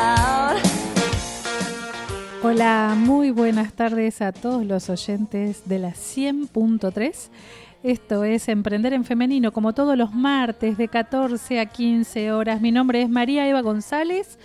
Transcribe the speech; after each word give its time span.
Hola, 2.43 2.95
muy 2.97 3.29
buenas 3.29 3.73
tardes 3.73 4.19
a 4.19 4.31
todos 4.31 4.65
los 4.65 4.89
oyentes 4.89 5.69
de 5.69 5.77
la 5.77 5.91
100.3. 5.91 7.29
Esto 7.83 8.23
es 8.23 8.49
Emprender 8.49 8.93
en 8.93 9.05
Femenino, 9.05 9.51
como 9.51 9.73
todos 9.73 9.95
los 9.95 10.11
martes 10.11 10.75
de 10.75 10.87
14 10.87 11.59
a 11.59 11.67
15 11.67 12.31
horas. 12.31 12.59
Mi 12.59 12.71
nombre 12.71 13.03
es 13.03 13.09
María 13.09 13.47
Eva 13.47 13.61
González 13.61 14.39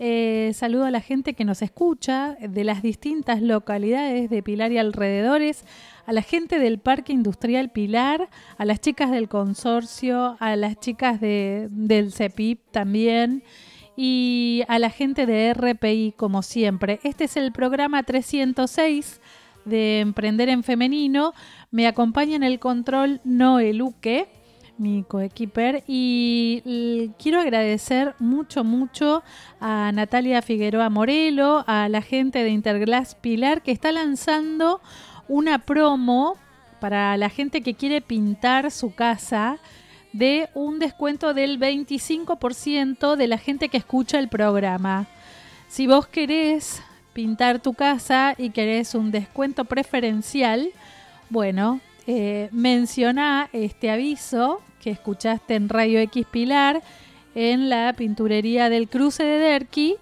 Eh, 0.00 0.50
saludo 0.54 0.86
a 0.86 0.90
la 0.90 1.00
gente 1.00 1.34
que 1.34 1.44
nos 1.44 1.62
escucha 1.62 2.36
de 2.40 2.64
las 2.64 2.82
distintas 2.82 3.40
localidades 3.40 4.28
de 4.28 4.42
Pilar 4.42 4.72
y 4.72 4.78
alrededores, 4.78 5.64
a 6.06 6.12
la 6.12 6.22
gente 6.22 6.58
del 6.58 6.78
Parque 6.78 7.12
Industrial 7.12 7.70
Pilar, 7.70 8.28
a 8.58 8.64
las 8.64 8.80
chicas 8.80 9.12
del 9.12 9.28
consorcio, 9.28 10.36
a 10.40 10.56
las 10.56 10.80
chicas 10.80 11.20
de, 11.20 11.68
del 11.70 12.12
CEPIP 12.12 12.60
también 12.72 13.44
y 13.96 14.64
a 14.66 14.80
la 14.80 14.90
gente 14.90 15.26
de 15.26 15.54
RPI 15.54 16.14
como 16.16 16.42
siempre. 16.42 16.98
Este 17.04 17.24
es 17.24 17.36
el 17.36 17.52
programa 17.52 18.02
306 18.02 19.20
de 19.64 20.00
Emprender 20.00 20.48
en 20.48 20.64
Femenino. 20.64 21.32
Me 21.70 21.86
acompaña 21.86 22.34
en 22.34 22.42
el 22.42 22.58
control 22.58 23.20
Noé 23.24 23.72
Luque 23.72 24.28
mi 24.78 25.04
coequiper. 25.04 25.84
Y 25.86 27.10
quiero 27.18 27.40
agradecer 27.40 28.14
mucho, 28.18 28.64
mucho 28.64 29.22
a 29.60 29.92
Natalia 29.92 30.42
Figueroa 30.42 30.90
Morelo, 30.90 31.64
a 31.66 31.88
la 31.88 32.02
gente 32.02 32.42
de 32.42 32.50
Interglass 32.50 33.14
Pilar, 33.14 33.62
que 33.62 33.72
está 33.72 33.92
lanzando 33.92 34.80
una 35.28 35.58
promo 35.58 36.36
para 36.80 37.16
la 37.16 37.30
gente 37.30 37.62
que 37.62 37.74
quiere 37.74 38.00
pintar 38.00 38.70
su 38.70 38.94
casa 38.94 39.58
de 40.12 40.48
un 40.54 40.78
descuento 40.78 41.34
del 41.34 41.58
25% 41.58 43.16
de 43.16 43.26
la 43.26 43.38
gente 43.38 43.68
que 43.68 43.78
escucha 43.78 44.18
el 44.18 44.28
programa. 44.28 45.06
Si 45.66 45.86
vos 45.86 46.06
querés 46.06 46.82
pintar 47.12 47.60
tu 47.60 47.74
casa 47.74 48.34
y 48.36 48.50
querés 48.50 48.94
un 48.94 49.10
descuento 49.10 49.64
preferencial, 49.64 50.68
bueno, 51.30 51.80
eh, 52.06 52.48
menciona 52.52 53.48
este 53.52 53.90
aviso 53.90 54.60
que 54.80 54.90
escuchaste 54.90 55.54
en 55.54 55.68
Radio 55.68 56.00
X 56.00 56.26
Pilar 56.30 56.82
en 57.34 57.68
la 57.68 57.94
pinturería 57.96 58.68
del 58.68 58.88
cruce 58.88 59.24
de 59.24 59.38
Derqui 59.38 59.96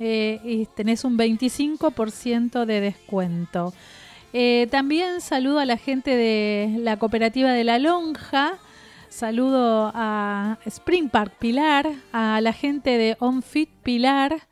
eh, 0.00 0.40
y 0.44 0.66
tenés 0.66 1.04
un 1.04 1.18
25% 1.18 2.64
de 2.64 2.80
descuento. 2.80 3.74
Eh, 4.32 4.68
también 4.70 5.20
saludo 5.20 5.58
a 5.58 5.64
la 5.64 5.76
gente 5.76 6.14
de 6.14 6.76
la 6.78 6.98
cooperativa 6.98 7.52
de 7.52 7.64
La 7.64 7.78
Lonja, 7.78 8.58
saludo 9.08 9.90
a 9.94 10.58
Spring 10.66 11.08
Park 11.08 11.32
Pilar, 11.38 11.90
a 12.12 12.40
la 12.40 12.52
gente 12.52 12.98
de 12.98 13.16
OnFit 13.18 13.70
Pilar, 13.82 14.47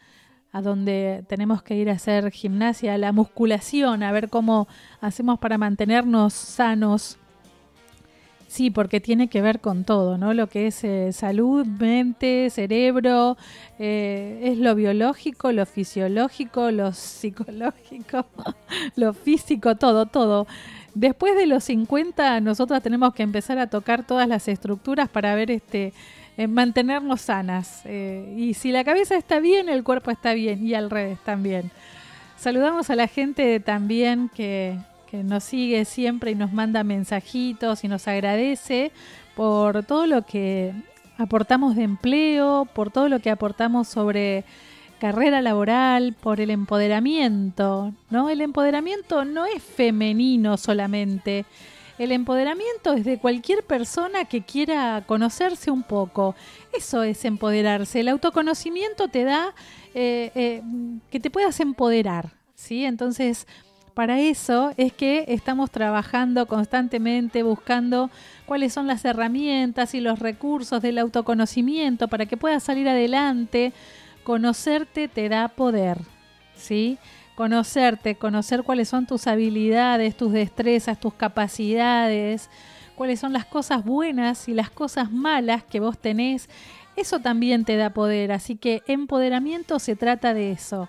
a 0.56 0.62
donde 0.62 1.22
tenemos 1.28 1.62
que 1.62 1.74
ir 1.76 1.90
a 1.90 1.92
hacer 1.92 2.30
gimnasia, 2.30 2.96
la 2.96 3.12
musculación, 3.12 4.02
a 4.02 4.10
ver 4.10 4.30
cómo 4.30 4.68
hacemos 5.02 5.38
para 5.38 5.58
mantenernos 5.58 6.32
sanos. 6.32 7.18
Sí, 8.48 8.70
porque 8.70 8.98
tiene 8.98 9.28
que 9.28 9.42
ver 9.42 9.60
con 9.60 9.84
todo, 9.84 10.16
¿no? 10.16 10.32
Lo 10.32 10.46
que 10.46 10.68
es 10.68 10.82
eh, 10.82 11.12
salud, 11.12 11.66
mente, 11.66 12.48
cerebro, 12.48 13.36
eh, 13.78 14.40
es 14.44 14.56
lo 14.56 14.74
biológico, 14.74 15.52
lo 15.52 15.66
fisiológico, 15.66 16.70
lo 16.70 16.92
psicológico, 16.92 18.24
lo 18.96 19.12
físico, 19.12 19.76
todo, 19.76 20.06
todo. 20.06 20.46
Después 20.94 21.36
de 21.36 21.46
los 21.46 21.64
50, 21.64 22.40
nosotros 22.40 22.82
tenemos 22.82 23.12
que 23.12 23.24
empezar 23.24 23.58
a 23.58 23.66
tocar 23.66 24.06
todas 24.06 24.26
las 24.26 24.48
estructuras 24.48 25.10
para 25.10 25.34
ver 25.34 25.50
este 25.50 25.92
mantenernos 26.48 27.22
sanas. 27.22 27.80
Eh, 27.84 28.34
y 28.36 28.54
si 28.54 28.72
la 28.72 28.84
cabeza 28.84 29.16
está 29.16 29.40
bien, 29.40 29.68
el 29.68 29.82
cuerpo 29.82 30.10
está 30.10 30.34
bien 30.34 30.66
y 30.66 30.74
al 30.74 30.90
revés 30.90 31.18
también. 31.24 31.70
Saludamos 32.36 32.90
a 32.90 32.96
la 32.96 33.08
gente 33.08 33.60
también 33.60 34.30
que, 34.34 34.78
que 35.10 35.22
nos 35.22 35.44
sigue 35.44 35.84
siempre 35.84 36.32
y 36.32 36.34
nos 36.34 36.52
manda 36.52 36.84
mensajitos 36.84 37.84
y 37.84 37.88
nos 37.88 38.06
agradece 38.08 38.92
por 39.34 39.84
todo 39.84 40.06
lo 40.06 40.22
que 40.22 40.74
aportamos 41.18 41.76
de 41.76 41.84
empleo, 41.84 42.66
por 42.74 42.90
todo 42.90 43.08
lo 43.08 43.20
que 43.20 43.30
aportamos 43.30 43.88
sobre 43.88 44.44
carrera 44.98 45.42
laboral, 45.42 46.14
por 46.14 46.40
el 46.40 46.50
empoderamiento, 46.50 47.92
¿no? 48.10 48.30
El 48.30 48.40
empoderamiento 48.40 49.24
no 49.24 49.46
es 49.46 49.62
femenino 49.62 50.56
solamente, 50.56 51.44
el 51.98 52.12
empoderamiento 52.12 52.92
es 52.94 53.04
de 53.04 53.18
cualquier 53.18 53.64
persona 53.64 54.24
que 54.24 54.42
quiera 54.42 55.02
conocerse 55.06 55.70
un 55.70 55.82
poco. 55.82 56.34
Eso 56.76 57.02
es 57.02 57.24
empoderarse. 57.24 58.00
El 58.00 58.08
autoconocimiento 58.08 59.08
te 59.08 59.24
da 59.24 59.54
eh, 59.94 60.30
eh, 60.34 60.62
que 61.10 61.20
te 61.20 61.30
puedas 61.30 61.58
empoderar. 61.60 62.32
¿sí? 62.54 62.84
Entonces, 62.84 63.46
para 63.94 64.20
eso 64.20 64.74
es 64.76 64.92
que 64.92 65.24
estamos 65.28 65.70
trabajando 65.70 66.46
constantemente 66.46 67.42
buscando 67.42 68.10
cuáles 68.44 68.74
son 68.74 68.86
las 68.86 69.04
herramientas 69.06 69.94
y 69.94 70.00
los 70.00 70.18
recursos 70.18 70.82
del 70.82 70.98
autoconocimiento 70.98 72.08
para 72.08 72.26
que 72.26 72.36
puedas 72.36 72.62
salir 72.62 72.88
adelante. 72.88 73.72
Conocerte 74.22 75.08
te 75.08 75.30
da 75.30 75.48
poder. 75.48 75.98
¿sí? 76.56 76.98
Conocerte, 77.36 78.16
conocer 78.16 78.64
cuáles 78.64 78.88
son 78.88 79.06
tus 79.06 79.28
habilidades, 79.28 80.16
tus 80.16 80.32
destrezas, 80.32 80.98
tus 80.98 81.14
capacidades, 81.14 82.50
cuáles 82.96 83.20
son 83.20 83.32
las 83.32 83.44
cosas 83.44 83.84
buenas 83.84 84.48
y 84.48 84.54
las 84.54 84.70
cosas 84.70 85.12
malas 85.12 85.62
que 85.62 85.78
vos 85.78 85.98
tenés, 85.98 86.48
eso 86.96 87.20
también 87.20 87.64
te 87.64 87.76
da 87.76 87.90
poder. 87.90 88.32
Así 88.32 88.56
que 88.56 88.82
empoderamiento 88.88 89.78
se 89.78 89.94
trata 89.94 90.34
de 90.34 90.50
eso. 90.50 90.88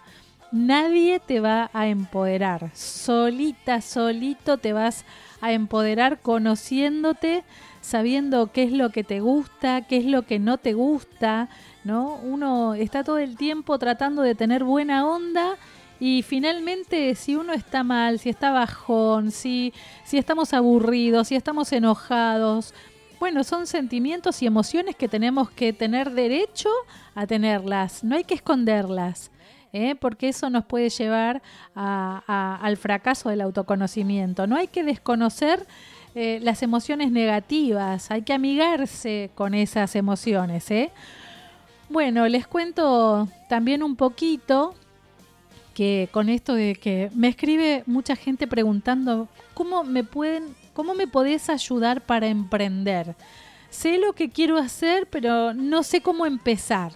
Nadie 0.53 1.19
te 1.19 1.41
va 1.41 1.69
a 1.73 1.87
empoderar. 1.87 2.71
Solita, 2.73 3.81
solito 3.81 4.57
te 4.57 4.71
vas 4.71 5.03
a 5.41 5.51
empoderar 5.51 6.21
conociéndote, 6.21 7.43
sabiendo 7.81 8.53
qué 8.53 8.63
es 8.63 8.71
lo 8.71 8.91
que 8.91 9.03
te 9.03 9.19
gusta, 9.19 9.81
qué 9.81 9.97
es 9.97 10.05
lo 10.05 10.21
que 10.21 10.39
no 10.39 10.57
te 10.57 10.73
gusta, 10.73 11.49
¿no? 11.83 12.15
Uno 12.23 12.73
está 12.73 13.03
todo 13.03 13.17
el 13.17 13.35
tiempo 13.35 13.77
tratando 13.77 14.21
de 14.21 14.35
tener 14.35 14.63
buena 14.63 15.05
onda 15.05 15.57
y 15.99 16.21
finalmente, 16.21 17.15
si 17.15 17.35
uno 17.35 17.53
está 17.53 17.83
mal, 17.83 18.19
si 18.19 18.29
está 18.29 18.51
bajón, 18.51 19.31
si, 19.31 19.73
si 20.03 20.17
estamos 20.17 20.53
aburridos, 20.53 21.29
si 21.29 21.35
estamos 21.35 21.71
enojados, 21.71 22.73
bueno, 23.19 23.43
son 23.43 23.65
sentimientos 23.65 24.41
y 24.41 24.45
emociones 24.45 24.95
que 24.95 25.07
tenemos 25.07 25.49
que 25.49 25.73
tener 25.73 26.11
derecho 26.11 26.69
a 27.15 27.25
tenerlas, 27.25 28.03
no 28.03 28.15
hay 28.15 28.23
que 28.23 28.35
esconderlas. 28.35 29.31
¿eh? 29.73 29.95
porque 29.95 30.29
eso 30.29 30.49
nos 30.49 30.65
puede 30.65 30.89
llevar 30.89 31.41
al 31.75 32.77
fracaso 32.77 33.29
del 33.29 33.41
autoconocimiento. 33.41 34.47
No 34.47 34.55
hay 34.55 34.67
que 34.67 34.83
desconocer 34.83 35.67
eh, 36.15 36.39
las 36.41 36.63
emociones 36.63 37.11
negativas, 37.11 38.09
hay 38.11 38.23
que 38.23 38.33
amigarse 38.33 39.29
con 39.35 39.53
esas 39.53 39.95
emociones. 39.95 40.69
¿eh? 40.71 40.91
Bueno, 41.89 42.27
les 42.27 42.47
cuento 42.47 43.27
también 43.49 43.83
un 43.83 43.95
poquito 43.95 44.73
que 45.77 46.09
con 46.11 46.27
esto 46.27 46.55
de 46.55 46.73
que 46.73 47.11
me 47.13 47.27
escribe 47.27 47.83
mucha 47.85 48.15
gente 48.15 48.47
preguntando 48.47 49.27
cómo 49.53 49.83
me 49.83 50.03
pueden, 50.03 50.55
cómo 50.73 50.95
me 50.95 51.05
podés 51.05 51.51
ayudar 51.51 52.01
para 52.01 52.25
emprender. 52.25 53.15
Sé 53.69 53.99
lo 53.99 54.13
que 54.13 54.31
quiero 54.31 54.57
hacer, 54.57 55.07
pero 55.07 55.53
no 55.53 55.83
sé 55.83 56.01
cómo 56.01 56.25
empezar. 56.25 56.93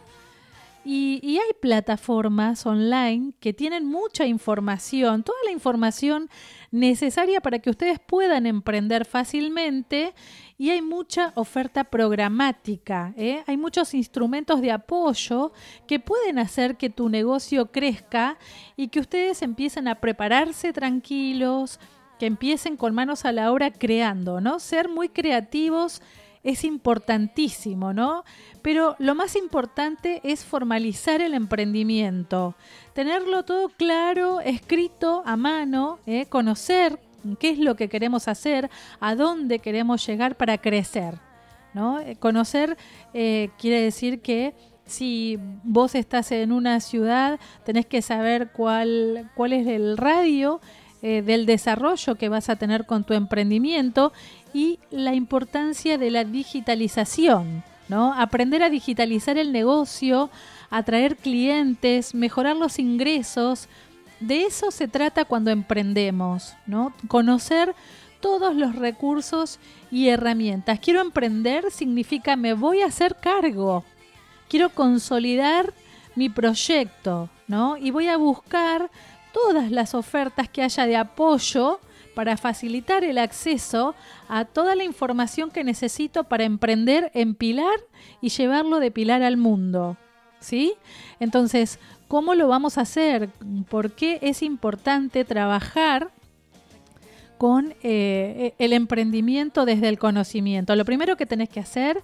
Y, 0.83 1.37
hay 1.37 1.53
plataformas 1.61 2.65
online 2.65 3.33
que 3.39 3.53
tienen 3.53 3.85
mucha 3.85 4.25
información, 4.25 5.21
toda 5.21 5.37
la 5.45 5.51
información 5.51 6.27
necesaria 6.71 7.39
para 7.39 7.59
que 7.59 7.69
ustedes 7.69 7.99
puedan 7.99 8.47
emprender 8.47 9.05
fácilmente 9.05 10.15
y 10.61 10.69
hay 10.69 10.83
mucha 10.83 11.31
oferta 11.33 11.83
programática, 11.85 13.15
¿eh? 13.17 13.43
hay 13.47 13.57
muchos 13.57 13.95
instrumentos 13.95 14.61
de 14.61 14.69
apoyo 14.69 15.53
que 15.87 15.99
pueden 15.99 16.37
hacer 16.37 16.77
que 16.77 16.91
tu 16.91 17.09
negocio 17.09 17.71
crezca 17.71 18.37
y 18.77 18.89
que 18.89 18.99
ustedes 18.99 19.41
empiecen 19.41 19.87
a 19.87 19.95
prepararse 19.95 20.71
tranquilos, 20.71 21.79
que 22.19 22.27
empiecen 22.27 22.77
con 22.77 22.93
manos 22.93 23.25
a 23.25 23.31
la 23.31 23.51
obra 23.51 23.71
creando, 23.71 24.39
¿no? 24.39 24.59
Ser 24.59 24.87
muy 24.87 25.09
creativos 25.09 26.03
es 26.43 26.63
importantísimo, 26.63 27.91
¿no? 27.91 28.23
Pero 28.61 28.95
lo 28.99 29.15
más 29.15 29.35
importante 29.35 30.21
es 30.23 30.45
formalizar 30.45 31.21
el 31.21 31.33
emprendimiento, 31.33 32.53
tenerlo 32.93 33.45
todo 33.45 33.69
claro, 33.69 34.39
escrito 34.41 35.23
a 35.25 35.35
mano, 35.37 35.97
¿eh? 36.05 36.27
conocer 36.27 36.99
qué 37.39 37.49
es 37.49 37.59
lo 37.59 37.75
que 37.75 37.89
queremos 37.89 38.27
hacer, 38.27 38.69
a 38.99 39.15
dónde 39.15 39.59
queremos 39.59 40.05
llegar 40.05 40.35
para 40.35 40.57
crecer, 40.57 41.15
¿no? 41.73 41.99
Eh, 41.99 42.15
conocer 42.17 42.77
eh, 43.13 43.49
quiere 43.57 43.81
decir 43.81 44.21
que 44.21 44.53
si 44.85 45.39
vos 45.63 45.95
estás 45.95 46.31
en 46.31 46.51
una 46.51 46.79
ciudad, 46.79 47.39
tenés 47.63 47.85
que 47.85 48.01
saber 48.01 48.51
cuál, 48.51 49.29
cuál 49.35 49.53
es 49.53 49.67
el 49.67 49.97
radio 49.97 50.59
del 51.01 51.47
desarrollo 51.47 52.13
que 52.13 52.29
vas 52.29 52.47
a 52.49 52.57
tener 52.57 52.85
con 52.85 53.03
tu 53.03 53.15
emprendimiento 53.15 54.13
y 54.53 54.77
la 54.91 55.15
importancia 55.15 55.97
de 55.97 56.11
la 56.11 56.25
digitalización, 56.25 57.63
¿no? 57.89 58.13
Aprender 58.13 58.63
a 58.63 58.69
digitalizar 58.69 59.37
el 59.37 59.51
negocio, 59.51 60.29
atraer 60.69 61.17
clientes, 61.17 62.15
mejorar 62.15 62.55
los 62.55 62.79
ingresos. 62.79 63.67
De 64.21 64.43
eso 64.43 64.71
se 64.71 64.87
trata 64.87 65.25
cuando 65.25 65.51
emprendemos, 65.51 66.55
¿no? 66.67 66.93
Conocer 67.07 67.75
todos 68.19 68.55
los 68.55 68.75
recursos 68.75 69.59
y 69.89 70.09
herramientas. 70.09 70.79
Quiero 70.79 71.01
emprender 71.01 71.71
significa 71.71 72.35
me 72.35 72.53
voy 72.53 72.81
a 72.81 72.85
hacer 72.85 73.15
cargo. 73.19 73.83
Quiero 74.47 74.69
consolidar 74.69 75.73
mi 76.15 76.29
proyecto, 76.29 77.29
¿no? 77.47 77.77
Y 77.77 77.89
voy 77.89 78.07
a 78.07 78.17
buscar 78.17 78.91
todas 79.33 79.71
las 79.71 79.95
ofertas 79.95 80.47
que 80.47 80.61
haya 80.61 80.85
de 80.85 80.97
apoyo 80.97 81.79
para 82.13 82.37
facilitar 82.37 83.03
el 83.03 83.17
acceso 83.17 83.95
a 84.27 84.45
toda 84.45 84.75
la 84.75 84.83
información 84.83 85.49
que 85.49 85.63
necesito 85.63 86.25
para 86.25 86.43
emprender 86.43 87.09
en 87.13 87.33
Pilar 87.33 87.79
y 88.21 88.29
llevarlo 88.29 88.79
de 88.79 88.91
Pilar 88.91 89.23
al 89.23 89.37
mundo. 89.37 89.97
¿Sí? 90.39 90.73
Entonces, 91.19 91.79
¿cómo 92.11 92.35
lo 92.35 92.49
vamos 92.49 92.77
a 92.77 92.81
hacer? 92.81 93.29
¿Por 93.69 93.93
qué 93.93 94.19
es 94.21 94.43
importante 94.43 95.23
trabajar 95.23 96.11
con 97.37 97.73
eh, 97.83 98.53
el 98.59 98.73
emprendimiento 98.73 99.63
desde 99.63 99.87
el 99.87 99.97
conocimiento? 99.97 100.75
Lo 100.75 100.83
primero 100.83 101.15
que 101.15 101.25
tenés 101.25 101.47
que 101.47 101.61
hacer 101.61 102.03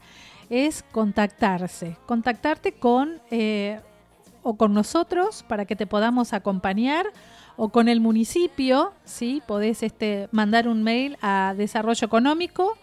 es 0.50 0.86
contactarse, 0.94 1.98
contactarte 2.06 2.71
con 2.71 3.19
eh, 3.31 3.81
o 4.44 4.56
con 4.56 4.74
nosotros 4.74 5.44
para 5.45 5.65
que 5.65 5.75
te 5.75 5.88
podamos 5.88 6.31
acompañar 6.31 7.07
o 7.57 7.68
con 7.68 7.89
el 7.89 8.00
municipio, 8.00 8.94
¿sí? 9.04 9.44
Podés 9.45 9.83
este, 9.83 10.30
mandar 10.31 10.69
un 10.69 10.83
mail 10.83 11.18
a 11.21 11.54
desarrollo 11.57 12.06
económico 12.06 12.77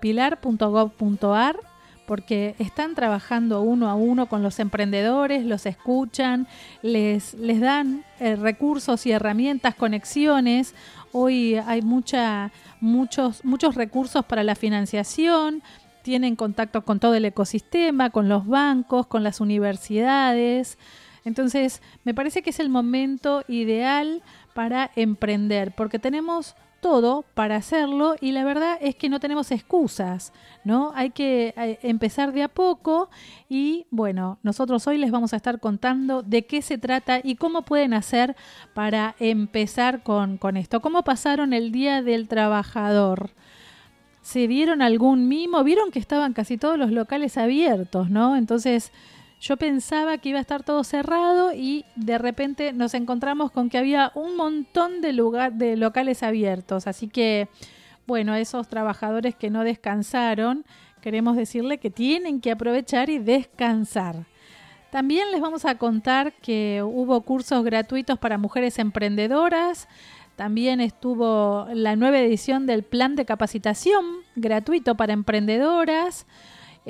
pilar.gov.ar 0.00 1.67
porque 2.08 2.54
están 2.58 2.94
trabajando 2.94 3.60
uno 3.60 3.86
a 3.90 3.94
uno 3.94 4.30
con 4.30 4.42
los 4.42 4.60
emprendedores, 4.60 5.44
los 5.44 5.66
escuchan, 5.66 6.46
les, 6.80 7.34
les 7.34 7.60
dan 7.60 8.02
eh, 8.18 8.34
recursos 8.34 9.04
y 9.04 9.12
herramientas, 9.12 9.74
conexiones. 9.74 10.74
Hoy 11.12 11.56
hay 11.56 11.82
mucha, 11.82 12.50
muchos, 12.80 13.44
muchos 13.44 13.74
recursos 13.74 14.24
para 14.24 14.42
la 14.42 14.54
financiación, 14.54 15.62
tienen 16.00 16.34
contacto 16.34 16.82
con 16.82 16.98
todo 16.98 17.14
el 17.14 17.26
ecosistema, 17.26 18.08
con 18.08 18.30
los 18.30 18.46
bancos, 18.46 19.06
con 19.06 19.22
las 19.22 19.42
universidades. 19.42 20.78
Entonces, 21.26 21.82
me 22.04 22.14
parece 22.14 22.40
que 22.40 22.48
es 22.48 22.58
el 22.58 22.70
momento 22.70 23.44
ideal 23.48 24.22
para 24.54 24.90
emprender, 24.96 25.74
porque 25.74 25.98
tenemos 25.98 26.56
todo 26.80 27.24
para 27.34 27.56
hacerlo 27.56 28.14
y 28.20 28.32
la 28.32 28.44
verdad 28.44 28.78
es 28.80 28.94
que 28.94 29.08
no 29.08 29.20
tenemos 29.20 29.50
excusas, 29.50 30.32
¿no? 30.64 30.92
Hay 30.94 31.10
que 31.10 31.54
eh, 31.56 31.78
empezar 31.82 32.32
de 32.32 32.42
a 32.42 32.48
poco 32.48 33.10
y 33.48 33.86
bueno, 33.90 34.38
nosotros 34.42 34.86
hoy 34.86 34.98
les 34.98 35.10
vamos 35.10 35.32
a 35.32 35.36
estar 35.36 35.60
contando 35.60 36.22
de 36.22 36.46
qué 36.46 36.62
se 36.62 36.78
trata 36.78 37.20
y 37.22 37.36
cómo 37.36 37.62
pueden 37.62 37.94
hacer 37.94 38.36
para 38.74 39.16
empezar 39.18 40.02
con, 40.02 40.38
con 40.38 40.56
esto. 40.56 40.80
¿Cómo 40.80 41.02
pasaron 41.02 41.52
el 41.52 41.72
Día 41.72 42.02
del 42.02 42.28
Trabajador? 42.28 43.30
¿Se 44.22 44.46
dieron 44.46 44.82
algún 44.82 45.26
mimo? 45.26 45.64
Vieron 45.64 45.90
que 45.90 45.98
estaban 45.98 46.32
casi 46.32 46.58
todos 46.58 46.78
los 46.78 46.92
locales 46.92 47.38
abiertos, 47.38 48.10
¿no? 48.10 48.36
Entonces 48.36 48.92
yo 49.40 49.56
pensaba 49.56 50.18
que 50.18 50.30
iba 50.30 50.38
a 50.38 50.42
estar 50.42 50.64
todo 50.64 50.82
cerrado 50.82 51.52
y 51.54 51.84
de 51.94 52.18
repente 52.18 52.72
nos 52.72 52.94
encontramos 52.94 53.50
con 53.50 53.70
que 53.70 53.78
había 53.78 54.10
un 54.14 54.36
montón 54.36 55.00
de, 55.00 55.12
de 55.52 55.76
locales 55.76 56.22
abiertos. 56.22 56.86
Así 56.86 57.08
que, 57.08 57.48
bueno, 58.06 58.34
esos 58.34 58.68
trabajadores 58.68 59.36
que 59.36 59.50
no 59.50 59.62
descansaron, 59.62 60.64
queremos 61.00 61.36
decirle 61.36 61.78
que 61.78 61.90
tienen 61.90 62.40
que 62.40 62.50
aprovechar 62.50 63.10
y 63.10 63.18
descansar. 63.18 64.26
También 64.90 65.30
les 65.30 65.40
vamos 65.40 65.64
a 65.66 65.76
contar 65.76 66.32
que 66.32 66.82
hubo 66.82 67.20
cursos 67.20 67.62
gratuitos 67.62 68.18
para 68.18 68.38
mujeres 68.38 68.78
emprendedoras. 68.78 69.86
También 70.34 70.80
estuvo 70.80 71.68
la 71.74 71.94
nueva 71.94 72.18
edición 72.18 72.66
del 72.66 72.82
plan 72.82 73.14
de 73.14 73.26
capacitación 73.26 74.04
gratuito 74.34 74.96
para 74.96 75.12
emprendedoras. 75.12 76.26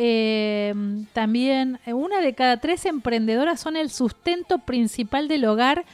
Eh, 0.00 0.72
también 1.12 1.80
eh, 1.84 1.92
una 1.92 2.20
de 2.20 2.32
cada 2.32 2.58
tres 2.58 2.86
emprendedoras 2.86 3.58
son 3.58 3.76
el 3.76 3.90
sustento 3.90 4.60
principal 4.60 5.26
del 5.26 5.44
hogar 5.44 5.84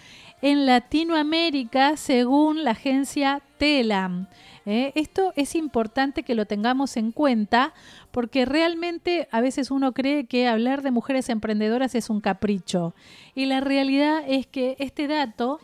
en 0.42 0.66
Latinoamérica, 0.66 1.96
según 1.96 2.64
la 2.64 2.72
agencia 2.72 3.40
TELAM. 3.56 4.26
Eh, 4.66 4.92
esto 4.94 5.32
es 5.36 5.54
importante 5.54 6.22
que 6.22 6.34
lo 6.34 6.44
tengamos 6.44 6.98
en 6.98 7.12
cuenta 7.12 7.72
porque 8.10 8.44
realmente 8.44 9.26
a 9.30 9.40
veces 9.40 9.70
uno 9.70 9.92
cree 9.92 10.26
que 10.26 10.48
hablar 10.48 10.82
de 10.82 10.90
mujeres 10.90 11.30
emprendedoras 11.30 11.94
es 11.94 12.10
un 12.10 12.20
capricho. 12.20 12.94
Y 13.34 13.46
la 13.46 13.62
realidad 13.62 14.22
es 14.28 14.46
que 14.46 14.76
este 14.80 15.08
dato 15.08 15.60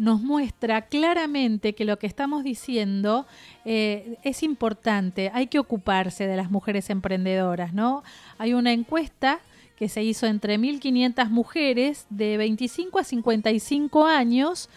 nos 0.00 0.22
muestra 0.22 0.86
claramente 0.86 1.74
que 1.74 1.84
lo 1.84 1.98
que 1.98 2.06
estamos 2.06 2.42
diciendo 2.42 3.26
eh, 3.66 4.16
es 4.22 4.42
importante, 4.42 5.30
hay 5.34 5.48
que 5.48 5.58
ocuparse 5.58 6.26
de 6.26 6.36
las 6.36 6.50
mujeres 6.50 6.88
emprendedoras, 6.88 7.74
¿no? 7.74 8.02
Hay 8.38 8.54
una 8.54 8.72
encuesta 8.72 9.40
que 9.76 9.90
se 9.90 10.02
hizo 10.02 10.26
entre 10.26 10.58
1.500 10.58 11.28
mujeres 11.28 12.06
de 12.08 12.38
25 12.38 12.98
a 12.98 13.04
55 13.04 14.06
años 14.06 14.70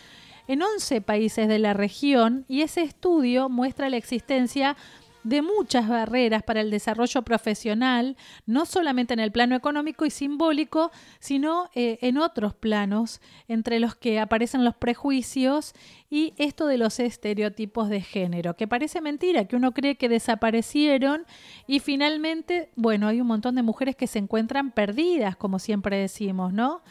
en 0.50 0.62
11 0.62 1.00
países 1.00 1.48
de 1.48 1.58
la 1.58 1.72
región 1.72 2.44
y 2.50 2.62
ese 2.62 2.82
estudio 2.82 3.48
muestra 3.48 3.90
la 3.90 3.96
existencia 3.96 4.76
de 5.24 5.42
muchas 5.42 5.88
barreras 5.88 6.44
para 6.44 6.62
el 6.62 6.72
desarrollo 6.72 7.22
profesional, 7.22 8.18
no 8.46 8.66
solamente 8.66 9.14
en 9.14 9.20
el 9.20 9.32
plano 9.32 9.56
económico 9.56 10.06
y 10.06 10.10
simbólico, 10.10 10.92
sino 11.20 11.70
eh, 11.76 12.00
en 12.02 12.18
otros 12.18 12.54
planos, 12.54 13.22
entre 13.48 13.80
los 13.80 13.96
que 13.96 14.20
aparecen 14.20 14.64
los 14.64 14.76
prejuicios 14.76 15.74
y 16.10 16.34
esto 16.38 16.68
de 16.68 16.78
los 16.78 17.00
estereotipos 17.00 17.90
de 17.90 18.02
género, 18.02 18.56
que 18.56 18.68
parece 18.68 19.02
mentira, 19.02 19.46
que 19.46 19.56
uno 19.56 19.72
cree 19.72 19.96
que 19.96 20.10
desaparecieron 20.10 21.26
y 21.68 21.80
finalmente, 21.80 22.70
bueno, 22.76 23.08
hay 23.08 23.22
un 23.22 23.28
montón 23.28 23.56
de 23.56 23.64
mujeres 23.64 23.96
que 23.96 24.08
se 24.08 24.20
encuentran 24.20 24.72
perdidas, 24.72 25.36
como 25.36 25.60
siempre 25.60 25.98
decimos, 25.98 26.54
¿no? 26.54 26.82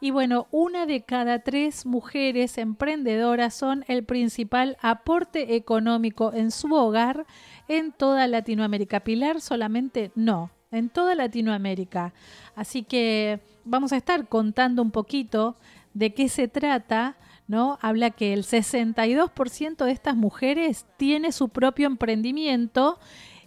Y 0.00 0.12
bueno, 0.12 0.46
una 0.50 0.86
de 0.86 1.02
cada 1.02 1.40
tres 1.40 1.84
mujeres 1.84 2.56
emprendedoras 2.56 3.54
son 3.54 3.84
el 3.86 4.02
principal 4.04 4.78
aporte 4.80 5.56
económico 5.56 6.32
en 6.32 6.50
su 6.50 6.72
hogar 6.72 7.26
en 7.68 7.92
toda 7.92 8.26
Latinoamérica. 8.26 9.00
Pilar 9.00 9.42
solamente 9.42 10.10
no, 10.14 10.50
en 10.70 10.88
toda 10.88 11.14
Latinoamérica. 11.14 12.14
Así 12.56 12.82
que 12.82 13.40
vamos 13.64 13.92
a 13.92 13.98
estar 13.98 14.26
contando 14.26 14.80
un 14.80 14.90
poquito 14.90 15.56
de 15.92 16.14
qué 16.14 16.28
se 16.28 16.48
trata. 16.48 17.16
¿No? 17.46 17.80
Habla 17.82 18.10
que 18.10 18.32
el 18.32 18.44
62% 18.44 19.84
de 19.84 19.90
estas 19.90 20.14
mujeres 20.14 20.86
tiene 20.96 21.32
su 21.32 21.48
propio 21.48 21.88
emprendimiento 21.88 23.00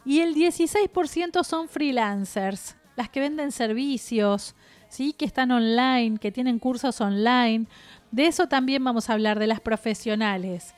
y 0.03 0.19
el 0.19 0.35
16% 0.35 1.41
son 1.45 1.69
freelancers, 1.69 2.75
las 2.97 3.07
que 3.07 3.21
venden 3.21 3.53
servicios, 3.53 4.55
¿sí? 4.93 5.13
que 5.13 5.25
están 5.25 5.51
online, 5.51 6.19
que 6.19 6.31
tienen 6.31 6.59
cursos 6.59 7.01
online. 7.01 7.65
De 8.11 8.27
eso 8.27 8.47
también 8.47 8.83
vamos 8.83 9.09
a 9.09 9.13
hablar, 9.13 9.39
de 9.39 9.47
las 9.47 9.59
profesionales. 9.59 10.75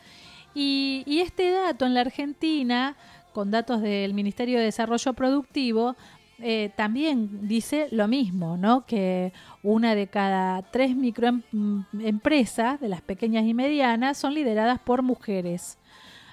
Y, 0.53 1.03
este 1.05 1.51
dato 1.51 1.85
en 1.85 1.93
la 1.93 2.01
Argentina, 2.01 2.95
con 3.33 3.51
datos 3.51 3.81
del 3.81 4.13
Ministerio 4.13 4.57
de 4.57 4.65
Desarrollo 4.65 5.13
Productivo, 5.13 5.97
eh, 6.39 6.71
también 6.77 7.47
dice 7.47 7.87
lo 7.91 8.07
mismo, 8.07 8.55
¿no? 8.55 8.85
Que 8.85 9.33
una 9.63 9.95
de 9.95 10.07
cada 10.07 10.61
tres 10.61 10.95
microempresas, 10.95 12.79
de 12.79 12.87
las 12.87 13.01
pequeñas 13.01 13.45
y 13.45 13.53
medianas, 13.53 14.17
son 14.17 14.33
lideradas 14.33 14.79
por 14.79 15.01
mujeres. 15.01 15.77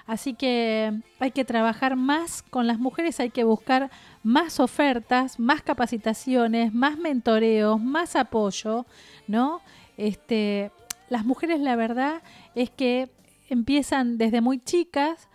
Así 0.05 0.33
que 0.33 0.93
hay 1.19 1.31
que 1.31 1.45
trabajar 1.45 1.95
más 1.95 2.43
con 2.43 2.67
las 2.67 2.79
mujeres, 2.79 3.19
hay 3.19 3.29
que 3.29 3.43
buscar 3.43 3.89
más 4.23 4.59
ofertas, 4.59 5.39
más 5.39 5.61
capacitaciones, 5.61 6.73
más 6.73 6.97
mentoreos, 6.97 7.79
más 7.79 8.15
apoyo, 8.15 8.85
¿no? 9.27 9.61
Este, 9.97 10.71
las 11.09 11.25
mujeres 11.25 11.59
la 11.59 11.75
verdad 11.75 12.23
es 12.55 12.69
que 12.69 13.09
empiezan 13.49 14.17
desde 14.17 14.41
muy 14.41 14.59
chicas 14.59 15.29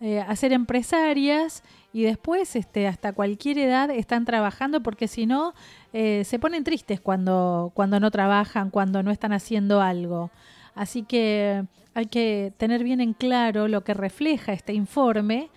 eh, 0.00 0.20
a 0.20 0.34
ser 0.34 0.52
empresarias 0.52 1.62
y 1.92 2.02
después 2.02 2.56
este, 2.56 2.88
hasta 2.88 3.12
cualquier 3.12 3.58
edad 3.58 3.88
están 3.90 4.24
trabajando 4.24 4.82
porque 4.82 5.06
si 5.06 5.26
no 5.26 5.54
eh, 5.92 6.24
se 6.24 6.38
ponen 6.40 6.64
tristes 6.64 7.00
cuando, 7.00 7.70
cuando 7.74 8.00
no 8.00 8.10
trabajan, 8.10 8.70
cuando 8.70 9.02
no 9.02 9.12
están 9.12 9.32
haciendo 9.32 9.80
algo. 9.80 10.30
Así 10.74 11.04
que 11.04 11.64
hay 11.94 12.06
que 12.06 12.52
tener 12.56 12.82
bien 12.82 13.00
en 13.00 13.12
claro 13.12 13.68
lo 13.68 13.84
que 13.84 13.94
refleja 13.94 14.52
este 14.52 14.72
informe 14.72 15.50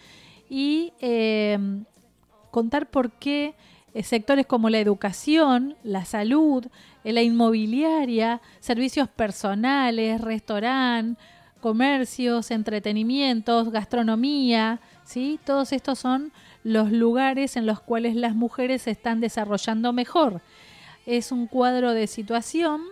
y 0.49 0.93
eh, 0.99 1.57
contar 2.55 2.89
por 2.89 3.11
qué 3.11 3.53
eh, 3.93 4.01
sectores 4.01 4.45
como 4.45 4.69
la 4.69 4.79
educación, 4.79 5.75
la 5.83 6.05
salud, 6.05 6.65
eh, 7.03 7.11
la 7.11 7.21
inmobiliaria, 7.21 8.39
servicios 8.61 9.09
personales, 9.09 10.21
restaurante, 10.21 11.21
comercios, 11.59 12.51
entretenimientos, 12.51 13.71
gastronomía, 13.71 14.79
¿sí? 15.03 15.37
Todos 15.43 15.73
estos 15.73 15.99
son 15.99 16.31
los 16.63 16.93
lugares 16.93 17.57
en 17.57 17.65
los 17.65 17.81
cuales 17.81 18.15
las 18.15 18.35
mujeres 18.35 18.83
se 18.83 18.91
están 18.91 19.19
desarrollando 19.19 19.91
mejor. 19.91 20.41
Es 21.05 21.33
un 21.33 21.47
cuadro 21.47 21.91
de 21.91 22.07
situación 22.07 22.83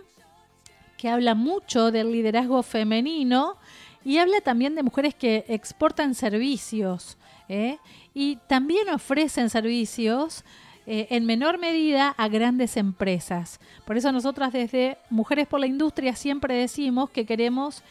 que 0.98 1.08
habla 1.08 1.34
mucho 1.34 1.90
del 1.90 2.12
liderazgo 2.12 2.62
femenino 2.62 3.56
y 4.04 4.18
habla 4.18 4.42
también 4.42 4.74
de 4.74 4.82
mujeres 4.82 5.14
que 5.14 5.46
exportan 5.48 6.14
servicios 6.14 7.16
¿eh? 7.48 7.78
Y 8.14 8.36
también 8.46 8.88
ofrecen 8.88 9.50
servicios 9.50 10.44
eh, 10.86 11.08
en 11.10 11.26
menor 11.26 11.58
medida 11.58 12.10
a 12.10 12.28
grandes 12.28 12.76
empresas. 12.76 13.58
Por 13.84 13.96
eso 13.96 14.12
nosotras 14.12 14.52
desde 14.52 14.98
Mujeres 15.10 15.46
por 15.46 15.60
la 15.60 15.66
Industria 15.66 16.14
siempre 16.14 16.54
decimos 16.54 17.10
que 17.10 17.26
queremos 17.26 17.82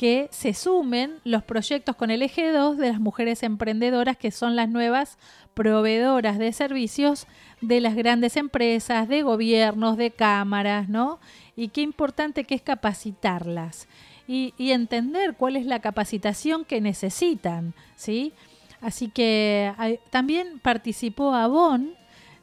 que 0.00 0.28
se 0.32 0.54
sumen 0.54 1.18
los 1.24 1.42
proyectos 1.42 1.94
con 1.94 2.10
el 2.10 2.22
eje 2.22 2.52
2 2.52 2.78
de 2.78 2.88
las 2.88 3.00
mujeres 3.00 3.42
emprendedoras, 3.42 4.16
que 4.16 4.30
son 4.30 4.56
las 4.56 4.68
nuevas 4.70 5.18
proveedoras 5.52 6.38
de 6.38 6.54
servicios 6.54 7.26
de 7.60 7.82
las 7.82 7.94
grandes 7.94 8.38
empresas, 8.38 9.08
de 9.08 9.22
gobiernos, 9.22 9.98
de 9.98 10.10
cámaras, 10.10 10.88
¿no? 10.88 11.20
Y 11.54 11.68
qué 11.68 11.82
importante 11.82 12.44
que 12.44 12.54
es 12.54 12.62
capacitarlas 12.62 13.88
y, 14.26 14.54
entender 14.58 15.34
cuál 15.36 15.56
es 15.56 15.66
la 15.66 15.80
capacitación 15.80 16.64
que 16.64 16.80
necesitan, 16.80 17.74
¿sí? 17.96 18.32
Así 18.80 19.08
que 19.08 19.72
también 20.10 20.58
participó 20.60 21.34
Avon 21.34 21.94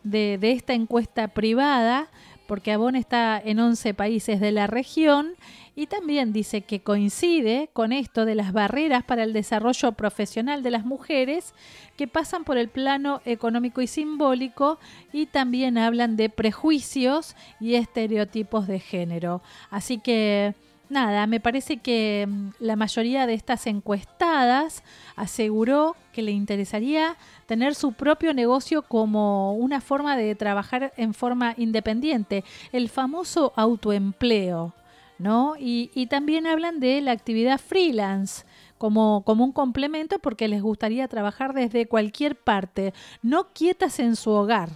de, 0.04 0.38
de 0.40 0.52
esta 0.52 0.74
encuesta 0.74 1.30
privada, 1.30 2.10
porque 2.48 2.72
Avon 2.72 2.96
está 2.96 3.42
en 3.44 3.60
11 3.60 3.94
países 3.94 4.40
de 4.40 4.52
la 4.52 4.68
región 4.68 5.36
y 5.76 5.86
también 5.86 6.34
dice 6.34 6.62
que 6.62 6.80
coincide 6.80 7.70
con 7.72 7.92
esto 7.92 8.26
de 8.26 8.34
las 8.34 8.52
barreras 8.52 9.04
para 9.04 9.24
el 9.24 9.32
desarrollo 9.32 9.92
profesional 9.92 10.64
de 10.64 10.72
las 10.72 10.86
mujeres 10.86 11.54
que 11.98 12.08
pasan 12.08 12.46
por 12.46 12.58
el 12.58 12.68
plano 12.68 13.22
económico 13.26 13.82
y 13.82 13.88
simbólico 13.88 14.80
y 15.14 15.28
también 15.28 15.78
hablan 15.78 16.18
de 16.18 16.30
prejuicios 16.30 17.36
y 17.60 17.76
estereotipos 17.76 18.66
de 18.66 18.80
género. 18.80 19.44
Así 19.70 20.00
que 20.00 20.56
nada, 20.90 21.28
me 21.28 21.40
parece 21.40 21.78
que 21.78 22.26
mm, 22.28 22.50
la 22.60 22.76
mayoría 22.76 23.28
de 23.28 23.34
estas 23.34 23.68
encuestadas 23.68 24.84
aseguró 25.16 25.96
que 26.14 26.22
le 26.22 26.32
interesaría 26.32 27.16
tener 27.46 27.76
su 27.76 27.94
propio 27.94 28.34
negocio 28.34 28.82
como 28.82 29.54
una 29.54 29.82
forma 29.82 30.18
de 30.18 30.36
trabajar 30.36 30.94
en 30.98 31.14
forma 31.14 31.54
independiente, 31.58 32.44
el 32.72 32.90
famoso 32.90 33.54
autoempleo. 33.56 34.74
¿no? 35.20 35.56
Y, 35.60 36.08
también 36.08 36.46
hablan 36.46 36.80
de 36.80 37.02
la 37.02 37.12
actividad 37.12 37.60
freelance 37.60 38.46
como, 38.78 39.24
como 39.26 39.44
un 39.44 39.52
complemento 39.52 40.20
porque 40.20 40.48
les 40.48 40.62
gustaría 40.62 41.08
trabajar 41.08 41.54
desde 41.54 41.88
cualquier 41.88 42.36
parte, 42.36 42.94
no 43.24 43.52
quietas 43.52 44.00
en 44.00 44.16
su 44.16 44.30
hogar, 44.30 44.70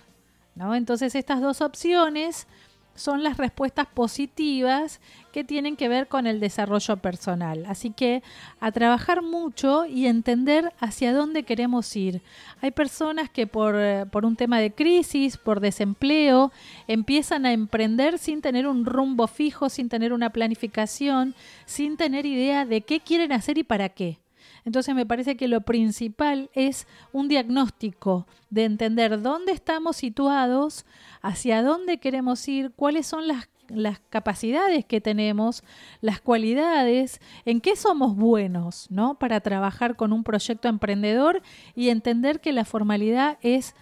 ¿no? 0.55 0.73
Entonces 0.73 1.13
estas 1.13 1.41
dos 1.41 1.61
opciones 1.61 2.47
son 2.95 3.23
las 3.23 3.37
respuestas 3.37 3.87
positivas 3.87 4.99
que 5.31 5.43
tienen 5.43 5.75
que 5.75 5.87
ver 5.87 6.07
con 6.07 6.27
el 6.27 6.39
desarrollo 6.39 6.97
personal. 6.97 7.65
Así 7.67 7.91
que 7.91 8.21
a 8.59 8.71
trabajar 8.71 9.21
mucho 9.21 9.85
y 9.85 10.07
entender 10.07 10.73
hacia 10.79 11.13
dónde 11.13 11.43
queremos 11.43 11.95
ir. 11.95 12.21
Hay 12.61 12.71
personas 12.71 13.29
que 13.29 13.47
por, 13.47 13.75
eh, 13.77 14.05
por, 14.11 14.25
un 14.25 14.35
tema 14.35 14.59
de 14.59 14.71
crisis, 14.71 15.37
por 15.37 15.59
desempleo, 15.59 16.51
empiezan 16.87 17.45
a 17.45 17.53
emprender 17.53 18.17
sin 18.17 18.41
tener 18.41 18.67
un 18.67 18.85
rumbo 18.85 19.27
fijo, 19.27 19.69
sin 19.69 19.89
tener 19.89 20.13
una 20.13 20.31
planificación, 20.31 21.35
sin 21.65 21.97
tener 21.97 22.25
idea 22.25 22.65
de 22.65 22.81
qué 22.81 22.99
quieren 22.99 23.31
hacer 23.31 23.57
y 23.57 23.63
para 23.63 23.89
qué. 23.89 24.19
Entonces 24.65 24.93
me 24.95 25.05
parece 25.05 25.35
que 25.35 25.47
lo 25.47 25.61
principal 25.61 26.49
es 26.53 26.87
un 27.11 27.27
diagnóstico 27.27 28.27
de 28.49 28.65
entender 28.65 29.21
dónde 29.21 29.51
estamos 29.51 29.97
situados, 29.97 30.85
hacia 31.21 31.63
dónde 31.63 31.97
queremos 31.97 32.47
ir, 32.47 32.71
cuáles 32.75 33.07
son 33.07 33.27
las, 33.27 33.47
capacidades 34.09 34.83
que 34.83 34.99
tenemos, 34.99 35.63
las 36.01 36.19
cualidades, 36.19 37.21
en 37.45 37.61
qué 37.61 37.77
somos 37.77 38.17
buenos, 38.17 38.87
¿no? 38.91 39.17
Para 39.17 39.39
trabajar 39.39 39.95
con 39.95 40.11
un 40.11 40.25
proyecto 40.25 40.67
emprendedor 40.67 41.41
y 41.73 41.87
entender 41.87 42.41
que 42.41 42.51
la 42.51 42.65
formalidad 42.65 43.37
es 43.41 43.73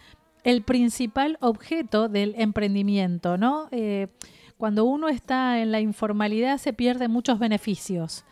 el 0.44 0.62
principal 0.62 1.38
objeto 1.42 2.08
del 2.08 2.36
emprendimiento, 2.38 3.40
¿no? 3.40 3.68
Eh, 3.72 4.10
cuando 4.58 4.84
uno 4.86 5.08
está 5.08 5.60
en 5.60 5.72
la 5.72 5.80
informalidad 5.80 6.58
se 6.58 6.74
pierden 6.74 7.12
muchos 7.12 7.40
beneficios. 7.40 8.26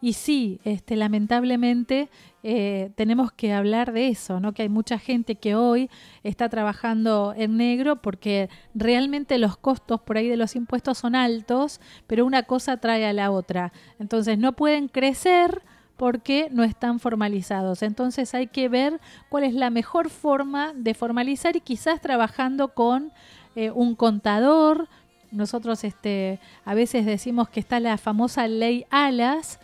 Y 0.00 0.12
sí, 0.12 0.60
este, 0.64 0.94
lamentablemente 0.94 2.08
eh, 2.44 2.92
tenemos 2.94 3.32
que 3.32 3.52
hablar 3.52 3.92
de 3.92 4.08
eso, 4.08 4.38
¿no? 4.38 4.52
Que 4.52 4.62
hay 4.62 4.68
mucha 4.68 4.98
gente 4.98 5.34
que 5.34 5.56
hoy 5.56 5.90
está 6.22 6.48
trabajando 6.48 7.34
en 7.36 7.56
negro 7.56 7.96
porque 7.96 8.48
realmente 8.74 9.38
los 9.38 9.56
costos 9.56 10.00
por 10.00 10.16
ahí 10.16 10.28
de 10.28 10.36
los 10.36 10.54
impuestos 10.54 10.98
son 10.98 11.16
altos, 11.16 11.80
pero 12.06 12.24
una 12.24 12.44
cosa 12.44 12.76
trae 12.76 13.06
a 13.06 13.12
la 13.12 13.32
otra. 13.32 13.72
Entonces 13.98 14.38
no 14.38 14.52
pueden 14.52 14.86
crecer 14.86 15.62
porque 15.96 16.48
no 16.52 16.62
están 16.62 17.00
formalizados. 17.00 17.82
Entonces 17.82 18.32
hay 18.34 18.46
que 18.46 18.68
ver 18.68 19.00
cuál 19.28 19.42
es 19.42 19.52
la 19.52 19.68
mejor 19.68 20.10
forma 20.10 20.72
de 20.74 20.94
formalizar 20.94 21.56
y 21.56 21.60
quizás 21.60 22.00
trabajando 22.00 22.68
con 22.68 23.12
eh, 23.56 23.72
un 23.72 23.96
contador. 23.96 24.88
Nosotros 25.32 25.82
este, 25.82 26.38
a 26.64 26.74
veces 26.74 27.04
decimos 27.04 27.48
que 27.48 27.58
está 27.58 27.80
la 27.80 27.98
famosa 27.98 28.46
ley 28.46 28.86
ALAS, 28.90 29.58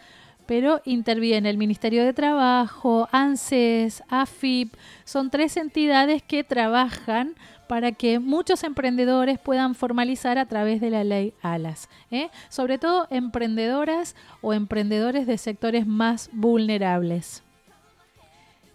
pero 0.46 0.80
interviene 0.84 1.50
el 1.50 1.58
Ministerio 1.58 2.04
de 2.04 2.12
Trabajo, 2.12 3.08
ANSES, 3.12 4.02
AFIP, 4.08 4.74
son 5.04 5.30
tres 5.30 5.56
entidades 5.56 6.22
que 6.22 6.44
trabajan 6.44 7.34
para 7.68 7.92
que 7.92 8.18
muchos 8.18 8.64
emprendedores 8.64 9.38
puedan 9.38 9.74
formalizar 9.74 10.38
a 10.38 10.46
través 10.46 10.80
de 10.80 10.90
la 10.90 11.04
ley 11.04 11.34
ALAS, 11.42 11.88
¿eh? 12.10 12.28
sobre 12.48 12.78
todo 12.78 13.06
emprendedoras 13.10 14.16
o 14.42 14.52
emprendedores 14.52 15.26
de 15.26 15.38
sectores 15.38 15.86
más 15.86 16.28
vulnerables. 16.32 17.43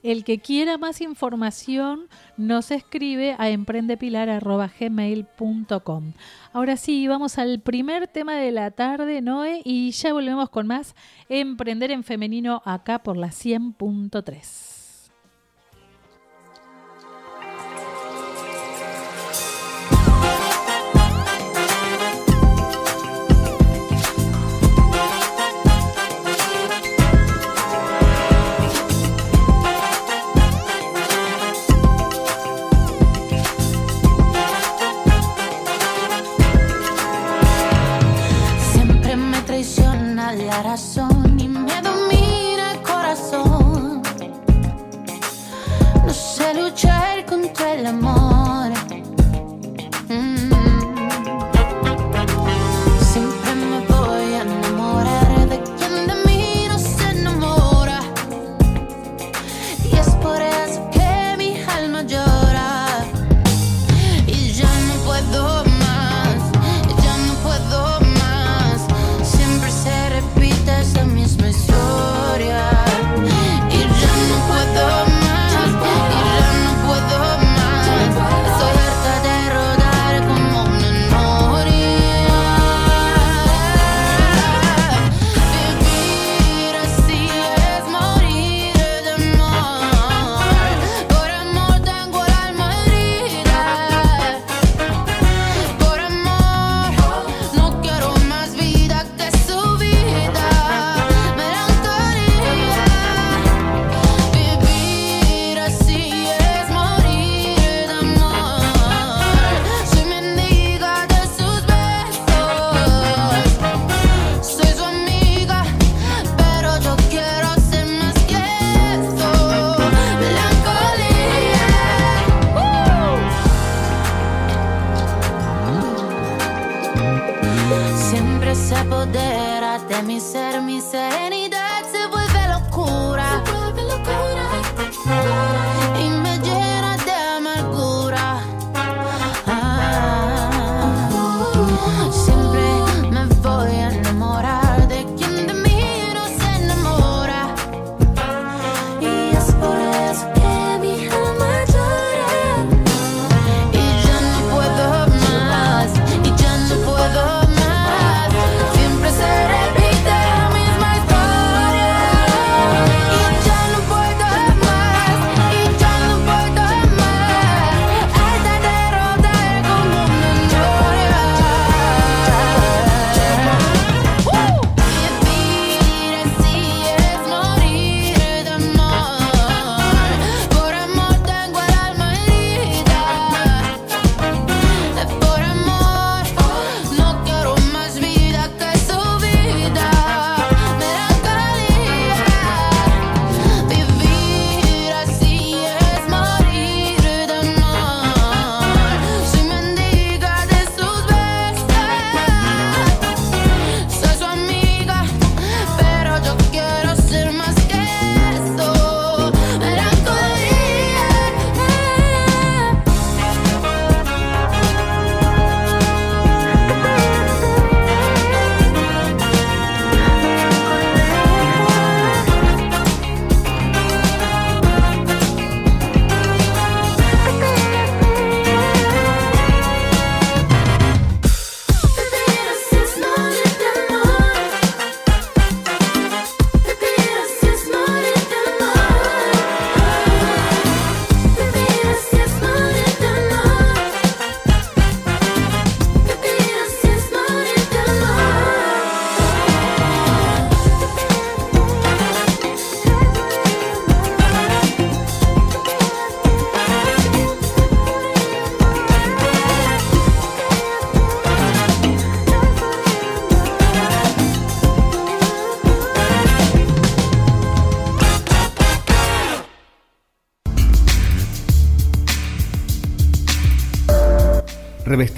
El 0.01 0.23
que 0.23 0.39
quiera 0.39 0.77
más 0.77 1.01
información 1.01 2.07
nos 2.37 2.71
escribe 2.71 3.35
a 3.37 3.49
emprendepilar.gmail.com. 3.49 6.13
Ahora 6.53 6.77
sí, 6.77 7.07
vamos 7.07 7.37
al 7.37 7.59
primer 7.59 8.07
tema 8.07 8.35
de 8.35 8.51
la 8.51 8.71
tarde, 8.71 9.21
Noé, 9.21 9.61
y 9.65 9.91
ya 9.91 10.13
volvemos 10.13 10.49
con 10.49 10.65
más 10.67 10.95
Emprender 11.27 11.91
en 11.91 12.03
Femenino 12.03 12.61
acá 12.65 12.99
por 12.99 13.17
la 13.17 13.27
100.3. 13.27 14.68
la 40.69 40.75
razón 40.75 41.39
y 41.39 41.47
me 41.47 41.81
domina 41.81 42.73
el 42.73 42.81
corazón. 42.83 44.03
No 46.05 46.13
sé 46.13 46.53
luchar 46.53 47.25
contra 47.25 47.73
el 47.73 47.87
amor. 47.87 48.38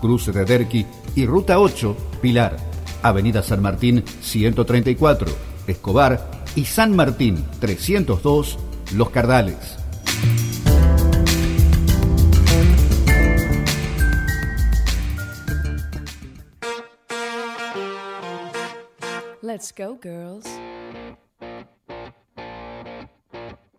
Cruce 0.00 0.32
de 0.32 0.44
Derqui 0.44 0.86
y 1.14 1.26
Ruta 1.26 1.58
8, 1.58 1.96
Pilar, 2.20 2.56
Avenida 3.02 3.42
San 3.42 3.62
Martín 3.62 4.04
134, 4.20 5.28
Escobar 5.66 6.30
y 6.54 6.64
San 6.64 6.94
Martín 6.94 7.44
302, 7.60 8.58
Los 8.94 9.10
Cardales. 9.10 9.76
Let's 19.40 19.72
go, 19.72 19.98
girls. 20.00 20.46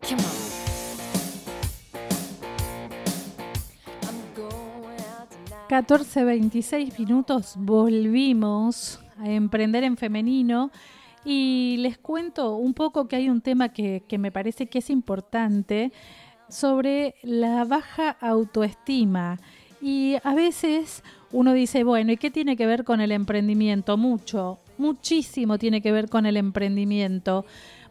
14, 0.01 0.48
26 5.69 6.97
minutos 6.97 7.53
volvimos 7.55 8.99
a 9.19 9.29
emprender 9.29 9.83
en 9.83 9.97
femenino 9.97 10.71
y 11.23 11.77
les 11.77 11.99
cuento 11.99 12.55
un 12.55 12.73
poco 12.73 13.07
que 13.07 13.17
hay 13.17 13.29
un 13.29 13.41
tema 13.41 13.69
que, 13.69 14.01
que 14.07 14.17
me 14.17 14.31
parece 14.31 14.65
que 14.65 14.79
es 14.79 14.89
importante 14.89 15.91
sobre 16.49 17.13
la 17.21 17.65
baja 17.65 18.09
autoestima. 18.19 19.37
Y 19.79 20.15
a 20.23 20.33
veces 20.33 21.03
uno 21.31 21.53
dice, 21.53 21.83
bueno, 21.83 22.11
¿y 22.13 22.17
qué 22.17 22.31
tiene 22.31 22.57
que 22.57 22.65
ver 22.65 22.83
con 22.83 22.99
el 22.99 23.11
emprendimiento? 23.11 23.95
Mucho, 23.95 24.57
muchísimo 24.79 25.59
tiene 25.59 25.83
que 25.83 25.91
ver 25.91 26.09
con 26.09 26.25
el 26.25 26.37
emprendimiento, 26.37 27.45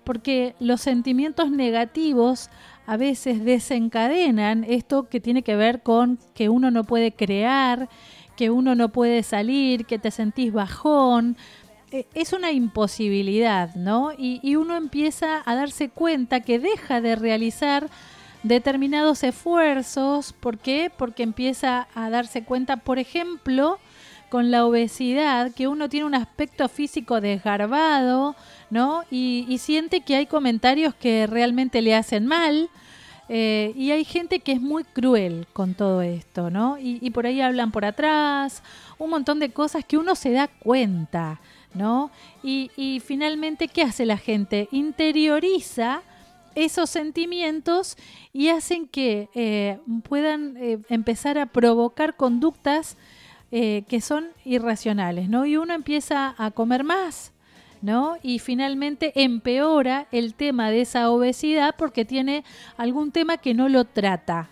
porque 0.08 0.54
los 0.58 0.80
sentimientos 0.80 1.50
negativos 1.50 2.48
a 2.86 2.96
veces 2.96 3.44
desencadenan 3.44 4.64
esto 4.64 5.06
que 5.10 5.20
tiene 5.20 5.42
que 5.42 5.54
ver 5.54 5.82
con 5.82 6.18
que 6.34 6.48
uno 6.48 6.70
no 6.70 6.84
puede 6.84 7.12
crear, 7.12 7.90
que 8.34 8.48
uno 8.48 8.74
no 8.74 8.88
puede 8.88 9.22
salir, 9.22 9.84
que 9.84 9.98
te 9.98 10.10
sentís 10.10 10.50
bajón. 10.50 11.36
Eh, 11.92 12.06
es 12.14 12.32
una 12.32 12.52
imposibilidad, 12.52 13.74
¿no? 13.74 14.12
Y, 14.16 14.40
y 14.42 14.56
uno 14.56 14.76
empieza 14.76 15.42
a 15.44 15.54
darse 15.54 15.90
cuenta 15.90 16.40
que 16.40 16.58
deja 16.58 17.02
de 17.02 17.14
realizar 17.14 17.90
determinados 18.42 19.22
esfuerzos. 19.24 20.32
¿Por 20.32 20.56
qué? 20.56 20.90
Porque 20.96 21.22
empieza 21.22 21.86
a 21.94 22.08
darse 22.08 22.44
cuenta, 22.44 22.78
por 22.78 22.98
ejemplo, 22.98 23.78
con 24.28 24.50
la 24.50 24.64
obesidad, 24.64 25.52
que 25.52 25.68
uno 25.68 25.88
tiene 25.88 26.06
un 26.06 26.14
aspecto 26.14 26.68
físico 26.68 27.20
desgarbado, 27.20 28.36
¿no? 28.70 29.04
Y, 29.10 29.56
siente 29.58 30.00
que 30.00 30.16
hay 30.16 30.26
comentarios 30.26 30.94
que 30.94 31.26
realmente 31.26 31.82
le 31.82 31.94
hacen 31.94 32.26
mal. 32.26 32.68
Eh, 33.30 33.74
y 33.76 33.90
hay 33.90 34.06
gente 34.06 34.40
que 34.40 34.52
es 34.52 34.60
muy 34.60 34.84
cruel 34.84 35.46
con 35.52 35.74
todo 35.74 36.00
esto, 36.00 36.48
¿no? 36.48 36.78
Y, 36.78 37.10
por 37.10 37.26
ahí 37.26 37.40
hablan 37.42 37.72
por 37.72 37.84
atrás, 37.84 38.62
un 38.98 39.10
montón 39.10 39.38
de 39.38 39.50
cosas 39.50 39.84
que 39.84 39.98
uno 39.98 40.14
se 40.14 40.32
da 40.32 40.48
cuenta, 40.48 41.40
¿no? 41.74 42.10
Y, 42.42 43.02
finalmente, 43.04 43.68
¿qué 43.68 43.82
hace 43.82 44.06
la 44.06 44.16
gente? 44.16 44.68
Interioriza 44.72 46.02
esos 46.54 46.88
sentimientos 46.88 47.96
y 48.32 48.48
hacen 48.48 48.88
que 48.88 49.28
eh, 49.34 49.78
puedan 50.08 50.56
eh, 50.56 50.78
empezar 50.88 51.38
a 51.38 51.46
provocar 51.46 52.16
conductas 52.16 52.96
que 53.50 54.00
son 54.02 54.28
irracionales, 54.44 55.30
¿no? 55.30 55.46
Y 55.46 55.56
uno 55.56 55.72
empieza 55.72 56.34
a 56.36 56.50
comer 56.50 56.84
más, 56.84 57.32
¿no? 57.82 58.16
Y 58.22 58.38
finalmente 58.38 59.12
empeora 59.22 60.06
el 60.12 60.34
tema 60.34 60.70
de 60.70 60.82
esa 60.82 61.10
obesidad 61.10 61.74
porque 61.76 62.04
tiene 62.04 62.44
algún 62.76 63.12
tema 63.12 63.38
que 63.38 63.54
no 63.54 63.68
lo 63.68 63.84
trata, 63.84 64.50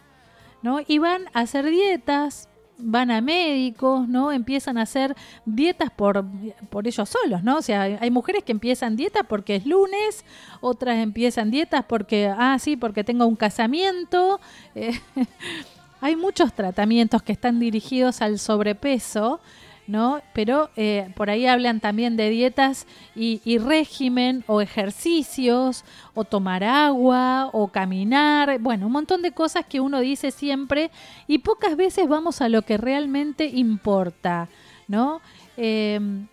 ¿no? 0.62 0.80
Y 0.86 0.98
van 0.98 1.26
a 1.32 1.40
hacer 1.40 1.66
dietas, 1.66 2.48
van 2.78 3.10
a 3.10 3.20
médicos, 3.20 4.08
¿no? 4.08 4.32
Empiezan 4.32 4.78
a 4.78 4.82
hacer 4.82 5.14
dietas 5.44 5.90
por, 5.90 6.24
por 6.70 6.86
ellos 6.86 7.08
solos, 7.08 7.42
¿no? 7.42 7.58
O 7.58 7.62
sea, 7.62 7.82
hay 7.82 8.10
mujeres 8.10 8.44
que 8.44 8.52
empiezan 8.52 8.96
dietas 8.96 9.22
porque 9.28 9.56
es 9.56 9.66
lunes, 9.66 10.24
otras 10.60 10.98
empiezan 10.98 11.50
dietas 11.50 11.84
porque, 11.86 12.32
ah, 12.36 12.58
sí, 12.58 12.76
porque 12.76 13.04
tengo 13.04 13.26
un 13.26 13.36
casamiento. 13.36 14.40
Eh, 14.74 14.92
hay 16.02 16.16
muchos 16.16 16.52
tratamientos 16.52 17.22
que 17.22 17.32
están 17.32 17.58
dirigidos 17.58 18.20
al 18.20 18.38
sobrepeso 18.38 19.40
¿no? 19.86 20.20
Pero 20.32 20.70
eh, 20.76 21.10
por 21.16 21.30
ahí 21.30 21.46
hablan 21.46 21.80
también 21.80 22.16
de 22.16 22.30
dietas 22.30 22.86
y, 23.14 23.58
régimen 23.58 24.44
o 24.46 24.60
ejercicios 24.60 25.84
o 26.14 26.24
tomar 26.24 26.62
agua 26.62 27.48
o 27.52 27.68
caminar, 27.68 28.58
bueno, 28.60 28.86
un 28.86 28.92
montón 28.92 29.22
de 29.22 29.32
cosas 29.32 29.64
que 29.66 29.80
uno 29.80 30.00
dice 30.00 30.30
siempre 30.30 30.90
y 31.26 31.38
pocas 31.38 31.76
veces 31.76 32.08
vamos 32.08 32.40
a 32.40 32.48
lo 32.48 32.62
que 32.62 32.76
realmente 32.76 33.46
importa, 33.46 34.48
¿no? 34.88 35.20
Em, 35.56 36.26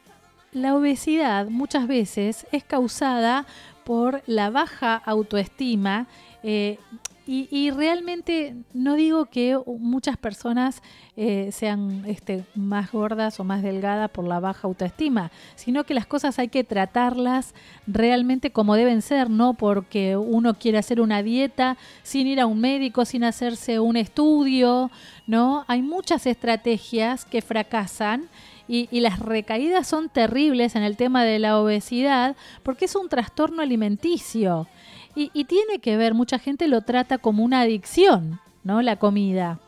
la 0.51 0.75
obesidad 0.75 1.47
muchas 1.47 1.87
veces 1.87 2.45
es 2.51 2.63
causada 2.63 3.45
por 3.83 4.21
la 4.27 4.49
baja 4.49 4.95
autoestima 4.95 6.07
eh, 6.43 6.77
y, 7.25 7.71
realmente 7.71 8.53
no 8.73 8.95
digo 8.95 9.27
que 9.27 9.57
muchas 9.65 10.17
personas 10.17 10.81
eh, 11.15 11.51
sean 11.53 12.03
este, 12.05 12.43
más 12.53 12.91
gordas 12.91 13.39
o 13.39 13.45
más 13.45 13.63
delgadas 13.63 14.09
por 14.11 14.27
la 14.27 14.41
baja 14.41 14.67
autoestima, 14.67 15.31
sino 15.55 15.85
que 15.85 15.93
las 15.93 16.05
cosas 16.05 16.37
hay 16.37 16.49
que 16.49 16.65
tratarlas 16.65 17.55
realmente 17.87 18.51
como 18.51 18.75
deben 18.75 19.01
ser, 19.01 19.29
no 19.29 19.53
porque 19.53 20.17
uno 20.17 20.55
quiere 20.55 20.79
hacer 20.79 20.99
una 20.99 21.23
dieta 21.23 21.77
sin 22.03 22.27
ir 22.27 22.41
a 22.41 22.45
un 22.45 22.59
médico, 22.59 23.05
sin 23.05 23.23
hacerse 23.23 23.79
un 23.79 23.95
estudio, 23.95 24.91
¿no? 25.25 25.63
Hay 25.67 25.81
muchas 25.81 26.25
estrategias 26.25 27.23
que 27.23 27.41
fracasan 27.41 28.27
y, 28.67 28.89
y, 28.91 28.99
las 28.99 29.19
recaídas 29.19 29.87
son 29.87 30.09
terribles 30.09 30.75
en 30.75 30.83
el 30.83 30.97
tema 30.97 31.23
de 31.23 31.39
la 31.39 31.59
obesidad 31.59 32.35
porque 32.63 32.85
es 32.85 32.95
un 32.95 33.07
trastorno 33.07 33.61
alimenticio. 33.61 34.67
Y, 35.15 35.43
tiene 35.45 35.79
que 35.79 35.95
ver, 35.95 36.13
mucha 36.13 36.39
gente 36.39 36.67
lo 36.67 36.81
trata 36.81 37.19
como 37.19 37.43
una 37.43 37.61
adicción, 37.61 38.39
¿no? 38.63 38.81
La 38.81 38.95
comida. 38.95 39.59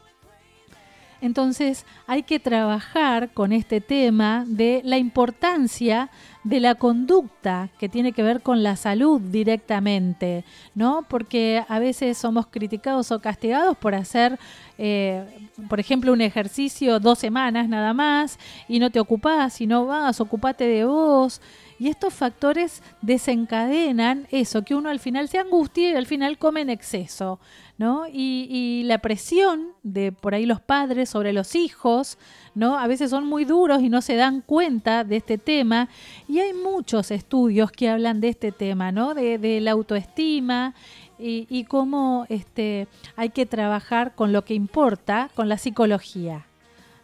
Entonces 1.21 1.85
hay 2.07 2.23
que 2.23 2.39
trabajar 2.39 3.31
con 3.31 3.51
este 3.51 3.79
tema 3.81 4.43
de 4.47 4.81
la 4.83 4.97
importancia 4.97 6.09
de 6.43 6.59
la 6.59 6.75
conducta 6.75 7.69
que 7.79 7.89
tiene 7.89 8.11
que 8.11 8.21
ver 8.21 8.41
con 8.41 8.61
la 8.61 8.75
salud 8.75 9.19
directamente, 9.19 10.43
¿no? 10.75 11.03
Porque 11.07 11.63
a 11.67 11.79
veces 11.79 12.17
somos 12.17 12.47
criticados 12.47 13.11
o 13.11 13.19
castigados 13.19 13.77
por 13.77 13.95
hacer, 13.95 14.37
eh, 14.77 15.49
por 15.67 15.79
ejemplo, 15.79 16.13
un 16.13 16.21
ejercicio 16.21 16.99
dos 16.99 17.17
semanas 17.17 17.69
nada 17.69 17.93
más 17.93 18.37
y 18.67 18.79
no 18.79 18.91
te 18.91 18.99
ocupás, 18.99 19.61
y 19.61 19.67
no 19.67 19.85
vas, 19.85 20.19
ocupate 20.21 20.67
de 20.67 20.85
vos. 20.85 21.41
Y 21.77 21.89
estos 21.89 22.13
factores 22.13 22.81
desencadenan 23.01 24.27
eso, 24.31 24.63
que 24.63 24.75
uno 24.75 24.89
al 24.89 24.99
final 24.99 25.27
se 25.27 25.39
angustia 25.39 25.91
y 25.91 25.95
al 25.95 26.05
final 26.05 26.37
come 26.37 26.61
en 26.61 26.69
exceso, 26.69 27.39
¿no? 27.77 28.03
Y, 28.11 28.83
la 28.85 28.99
presión 28.99 29.73
de 29.83 30.11
por 30.13 30.33
ahí 30.35 30.45
los 30.45 30.61
padres 30.61 31.09
sobre 31.09 31.33
los 31.33 31.55
hijos, 31.55 32.17
¿no? 32.53 32.77
A 32.77 32.87
veces 32.87 33.09
son 33.09 33.25
muy 33.25 33.43
duros 33.43 33.81
y 33.81 33.89
no 33.89 34.01
se 34.01 34.15
dan 34.15 34.41
cuenta 34.41 35.03
de 35.03 35.17
este 35.17 35.37
tema. 35.37 35.89
Y 36.29 36.39
hay 36.39 36.53
muchos 36.53 37.11
estudios 37.11 37.71
que 37.71 37.89
hablan 37.89 38.21
de 38.21 38.29
este 38.29 38.51
tema, 38.53 38.91
¿no? 38.93 39.13
De, 39.13 39.59
la 39.59 39.71
autoestima 39.71 40.73
y, 41.19 41.45
y, 41.49 41.65
cómo 41.65 42.25
este, 42.29 42.87
hay 43.17 43.29
que 43.29 43.45
trabajar 43.45 44.15
con 44.15 44.31
lo 44.31 44.45
que 44.45 44.53
importa, 44.53 45.29
con 45.33 45.49
la 45.49 45.57
psicología, 45.57 46.45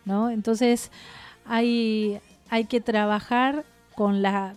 ¿no? 0.05 0.29
Entonces 0.29 0.91
hay, 1.45 2.19
hay 2.49 2.65
que 2.65 2.79
trabajar 2.79 3.65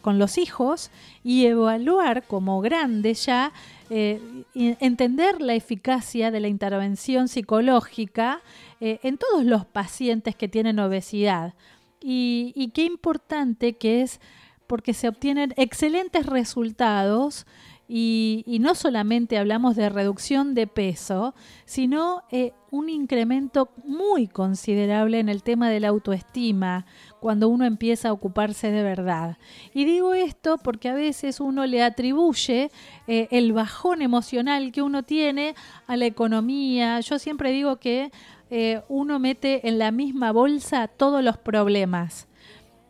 con, 0.02 0.18
los 0.18 0.38
hijos 0.38 0.90
y 1.22 1.44
evaluar 1.44 2.26
como 2.26 2.62
grandes 2.62 3.26
ya, 3.26 3.52
eh, 3.90 4.20
entender 4.54 5.42
la 5.42 5.54
eficacia 5.54 6.30
de 6.30 6.40
la 6.40 6.48
intervención 6.48 7.28
psicológica 7.28 8.40
eh, 8.80 9.00
en 9.02 9.18
todos 9.18 9.44
los 9.44 9.66
pacientes 9.66 10.34
que 10.34 10.48
tienen 10.48 10.78
obesidad. 10.78 11.52
Y, 12.00 12.52
y 12.56 12.68
qué 12.68 12.84
importante 12.84 13.76
que 13.76 14.00
es 14.00 14.18
porque 14.66 14.94
se 14.94 15.08
obtienen 15.08 15.52
excelentes 15.56 16.24
resultados 16.24 17.44
y, 17.86 18.58
no 18.60 18.74
solamente 18.74 19.36
hablamos 19.36 19.76
de 19.76 19.90
reducción 19.90 20.54
de 20.54 20.66
peso, 20.66 21.34
sino 21.66 22.22
eh, 22.30 22.52
un 22.70 22.88
incremento 22.88 23.70
muy 23.84 24.26
considerable 24.26 25.18
en 25.18 25.28
el 25.28 25.42
tema 25.42 25.68
de 25.68 25.80
la 25.80 25.88
autoestima 25.88 26.86
cuando 27.24 27.48
uno 27.48 27.64
empieza 27.64 28.10
a 28.10 28.12
ocuparse 28.12 28.70
de 28.70 28.82
verdad. 28.82 29.38
Y 29.72 29.86
digo 29.86 30.12
esto 30.12 30.58
porque 30.58 30.90
a 30.90 30.94
veces 30.94 31.40
uno 31.40 31.64
le 31.64 31.82
atribuye 31.82 32.70
eh, 33.06 33.28
el 33.30 33.54
bajón 33.54 34.02
emocional 34.02 34.72
que 34.72 34.82
uno 34.82 35.04
tiene 35.04 35.54
a 35.86 35.96
la 35.96 36.04
economía. 36.04 37.00
Yo 37.00 37.18
siempre 37.18 37.50
digo 37.50 37.76
que 37.76 38.12
eh, 38.50 38.82
uno 38.90 39.18
mete 39.20 39.66
en 39.66 39.78
la 39.78 39.90
misma 39.90 40.32
bolsa 40.32 40.86
todos 40.86 41.24
los 41.24 41.38
problemas. 41.38 42.28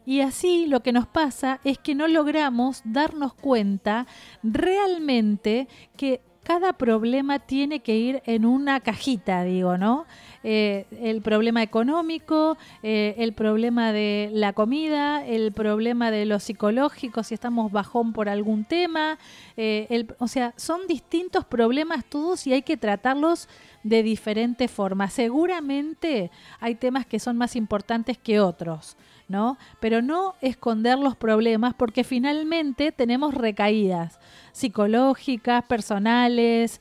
Y 0.05 0.21
así 0.23 0.67
lo 0.67 0.81
que 0.81 0.91
nos 0.91 1.07
pasa 1.07 1.61
es 1.63 1.79
que 1.79 1.95
no 1.95 2.09
logramos 2.09 2.83
darnos 2.85 3.35
cuenta 3.35 4.09
realmente 4.43 5.69
que 5.97 6.23
cada 6.45 6.75
problema 6.75 7.39
tiene 7.39 7.81
que 7.81 7.97
ir 7.97 8.23
en 8.27 8.45
una 8.45 8.81
cajita, 8.81 9.43
digo, 9.45 9.77
¿no? 9.79 10.07
Eh, 10.45 10.85
el 11.01 11.23
problema 11.23 11.63
económico, 11.63 12.59
eh, 12.83 13.15
el 13.17 13.33
problema 13.33 13.93
de 13.93 14.29
la 14.31 14.53
comida, 14.53 15.25
el 15.25 15.53
problema 15.53 16.11
de 16.11 16.27
lo 16.27 16.39
psicológico, 16.39 17.23
si 17.23 17.33
estamos 17.33 17.73
bajón 17.73 18.13
por 18.13 18.29
algún 18.29 18.65
tema, 18.65 19.19
eh, 19.57 20.07
o 20.19 20.29
sea, 20.29 20.53
son 20.57 20.87
distintos 20.87 21.47
problemas 21.47 22.05
todos 22.05 22.47
y 22.47 22.53
hay 22.53 22.61
que 22.61 22.77
tratarlos 22.77 23.49
de 23.83 24.03
diferentes 24.03 24.71
formas. 24.71 25.15
Seguramente 25.15 26.31
hay 26.61 26.75
temas 26.75 27.07
que 27.07 27.19
son 27.19 27.39
más 27.39 27.57
importantes 27.57 28.19
que 28.19 28.39
otros. 28.39 28.99
¿No? 29.29 29.59
Pero 29.81 30.03
no 30.03 30.35
esconder 30.41 30.99
los 30.99 31.17
problemas 31.17 31.75
porque 31.75 32.05
finalmente 32.05 32.93
tenemos 32.93 33.35
recaídas 33.35 34.19
psicológicas, 34.53 35.65
personales, 35.65 36.81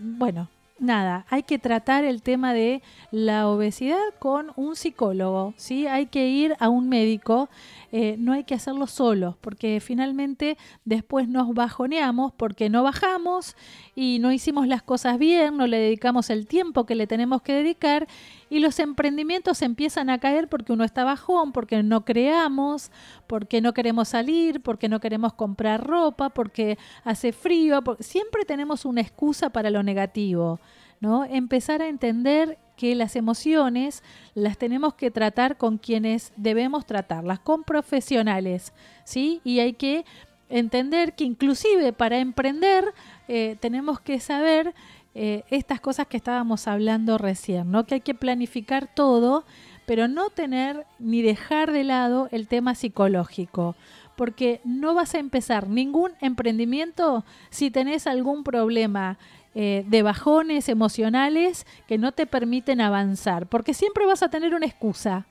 bueno, 0.00 0.48
nada, 0.78 1.24
hay 1.30 1.44
que 1.44 1.58
tratar 1.58 2.04
el 2.04 2.20
tema 2.22 2.52
de 2.52 2.82
la 3.10 3.48
obesidad 3.48 4.02
con 4.18 4.52
un 4.56 4.74
psicólogo, 4.74 5.54
¿sí? 5.56 5.86
Hay 5.86 6.06
que 6.06 6.26
ir 6.28 6.56
a 6.58 6.68
un 6.68 6.88
médico, 6.88 7.48
eh, 7.96 8.16
no 8.18 8.32
hay 8.32 8.42
que 8.42 8.56
hacerlo 8.56 8.88
solo, 8.88 9.38
porque 9.40 9.78
finalmente 9.78 10.58
después 10.84 11.28
nos 11.28 11.54
bajoneamos 11.54 12.32
porque 12.32 12.68
no 12.68 12.82
bajamos 12.82 13.54
y 13.94 14.18
no 14.18 14.32
hicimos 14.32 14.66
las 14.66 14.82
cosas 14.82 15.16
bien, 15.16 15.56
no 15.56 15.68
le 15.68 15.78
dedicamos 15.78 16.28
el 16.28 16.48
tiempo 16.48 16.86
que 16.86 16.96
le 16.96 17.06
tenemos 17.06 17.40
que 17.42 17.52
dedicar 17.52 18.08
y 18.50 18.58
los 18.58 18.80
emprendimientos 18.80 19.62
empiezan 19.62 20.10
a 20.10 20.18
caer 20.18 20.48
porque 20.48 20.72
uno 20.72 20.82
está 20.82 21.04
bajón, 21.04 21.52
porque 21.52 21.84
no 21.84 22.04
creamos, 22.04 22.90
porque 23.28 23.60
no 23.60 23.72
queremos 23.72 24.08
salir, 24.08 24.60
porque 24.60 24.88
no 24.88 24.98
queremos 24.98 25.34
comprar 25.34 25.86
ropa, 25.86 26.30
porque 26.30 26.78
hace 27.04 27.30
frío, 27.30 27.80
siempre 28.00 28.44
tenemos 28.44 28.84
una 28.84 29.02
excusa 29.02 29.50
para 29.50 29.70
lo 29.70 29.84
negativo, 29.84 30.58
¿no? 30.98 31.24
Empezar 31.26 31.80
a 31.80 31.86
entender 31.86 32.58
que 32.76 32.94
las 32.94 33.16
emociones 33.16 34.02
las 34.34 34.58
tenemos 34.58 34.94
que 34.94 35.10
tratar 35.10 35.56
con 35.56 35.78
quienes 35.78 36.32
debemos 36.36 36.86
tratarlas, 36.86 37.38
con 37.38 37.64
profesionales, 37.64 38.72
¿sí? 39.04 39.40
Y 39.44 39.60
hay 39.60 39.74
que 39.74 40.04
entender 40.48 41.14
que 41.14 41.24
inclusive 41.24 41.92
para 41.92 42.18
emprender 42.18 42.92
eh, 43.28 43.56
tenemos 43.60 44.00
que 44.00 44.20
saber 44.20 44.74
eh, 45.14 45.44
estas 45.50 45.80
cosas 45.80 46.08
que 46.08 46.16
estábamos 46.16 46.66
hablando 46.66 47.18
recién, 47.18 47.70
¿no? 47.70 47.86
Que 47.86 47.96
hay 47.96 48.00
que 48.00 48.14
planificar 48.14 48.92
todo, 48.92 49.44
pero 49.86 50.08
no 50.08 50.30
tener 50.30 50.86
ni 50.98 51.22
dejar 51.22 51.70
de 51.70 51.84
lado 51.84 52.28
el 52.32 52.48
tema 52.48 52.74
psicológico, 52.74 53.76
porque 54.16 54.60
no 54.64 54.94
vas 54.94 55.14
a 55.14 55.18
empezar 55.18 55.68
ningún 55.68 56.12
emprendimiento 56.20 57.24
si 57.50 57.70
tenés 57.70 58.06
algún 58.06 58.42
problema 58.44 59.18
eh, 59.54 59.84
de 59.86 60.02
bajones 60.02 60.68
emocionales 60.68 61.66
que 61.86 61.98
no 61.98 62.12
te 62.12 62.26
permiten 62.26 62.80
avanzar, 62.80 63.46
porque 63.46 63.74
siempre 63.74 64.06
vas 64.06 64.22
a 64.22 64.28
tener 64.28 64.54
una 64.54 64.66
excusa. 64.66 65.26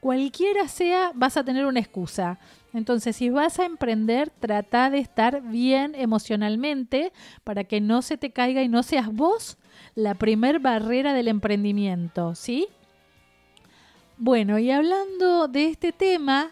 Cualquiera 0.00 0.68
sea, 0.68 1.10
vas 1.14 1.36
a 1.36 1.44
tener 1.44 1.66
una 1.66 1.80
excusa. 1.80 2.38
Entonces, 2.72 3.16
si 3.16 3.30
vas 3.30 3.58
a 3.58 3.64
emprender, 3.64 4.30
trata 4.30 4.90
de 4.90 4.98
estar 4.98 5.42
bien 5.42 5.94
emocionalmente 5.94 7.12
para 7.44 7.64
que 7.64 7.80
no 7.80 8.02
se 8.02 8.16
te 8.16 8.30
caiga 8.30 8.62
y 8.62 8.68
no 8.68 8.82
seas 8.82 9.12
vos 9.12 9.58
la 9.94 10.14
primer 10.14 10.60
barrera 10.60 11.12
del 11.12 11.28
emprendimiento, 11.28 12.34
¿sí? 12.34 12.68
Bueno, 14.16 14.58
y 14.58 14.70
hablando 14.70 15.48
de 15.48 15.66
este 15.66 15.92
tema, 15.92 16.50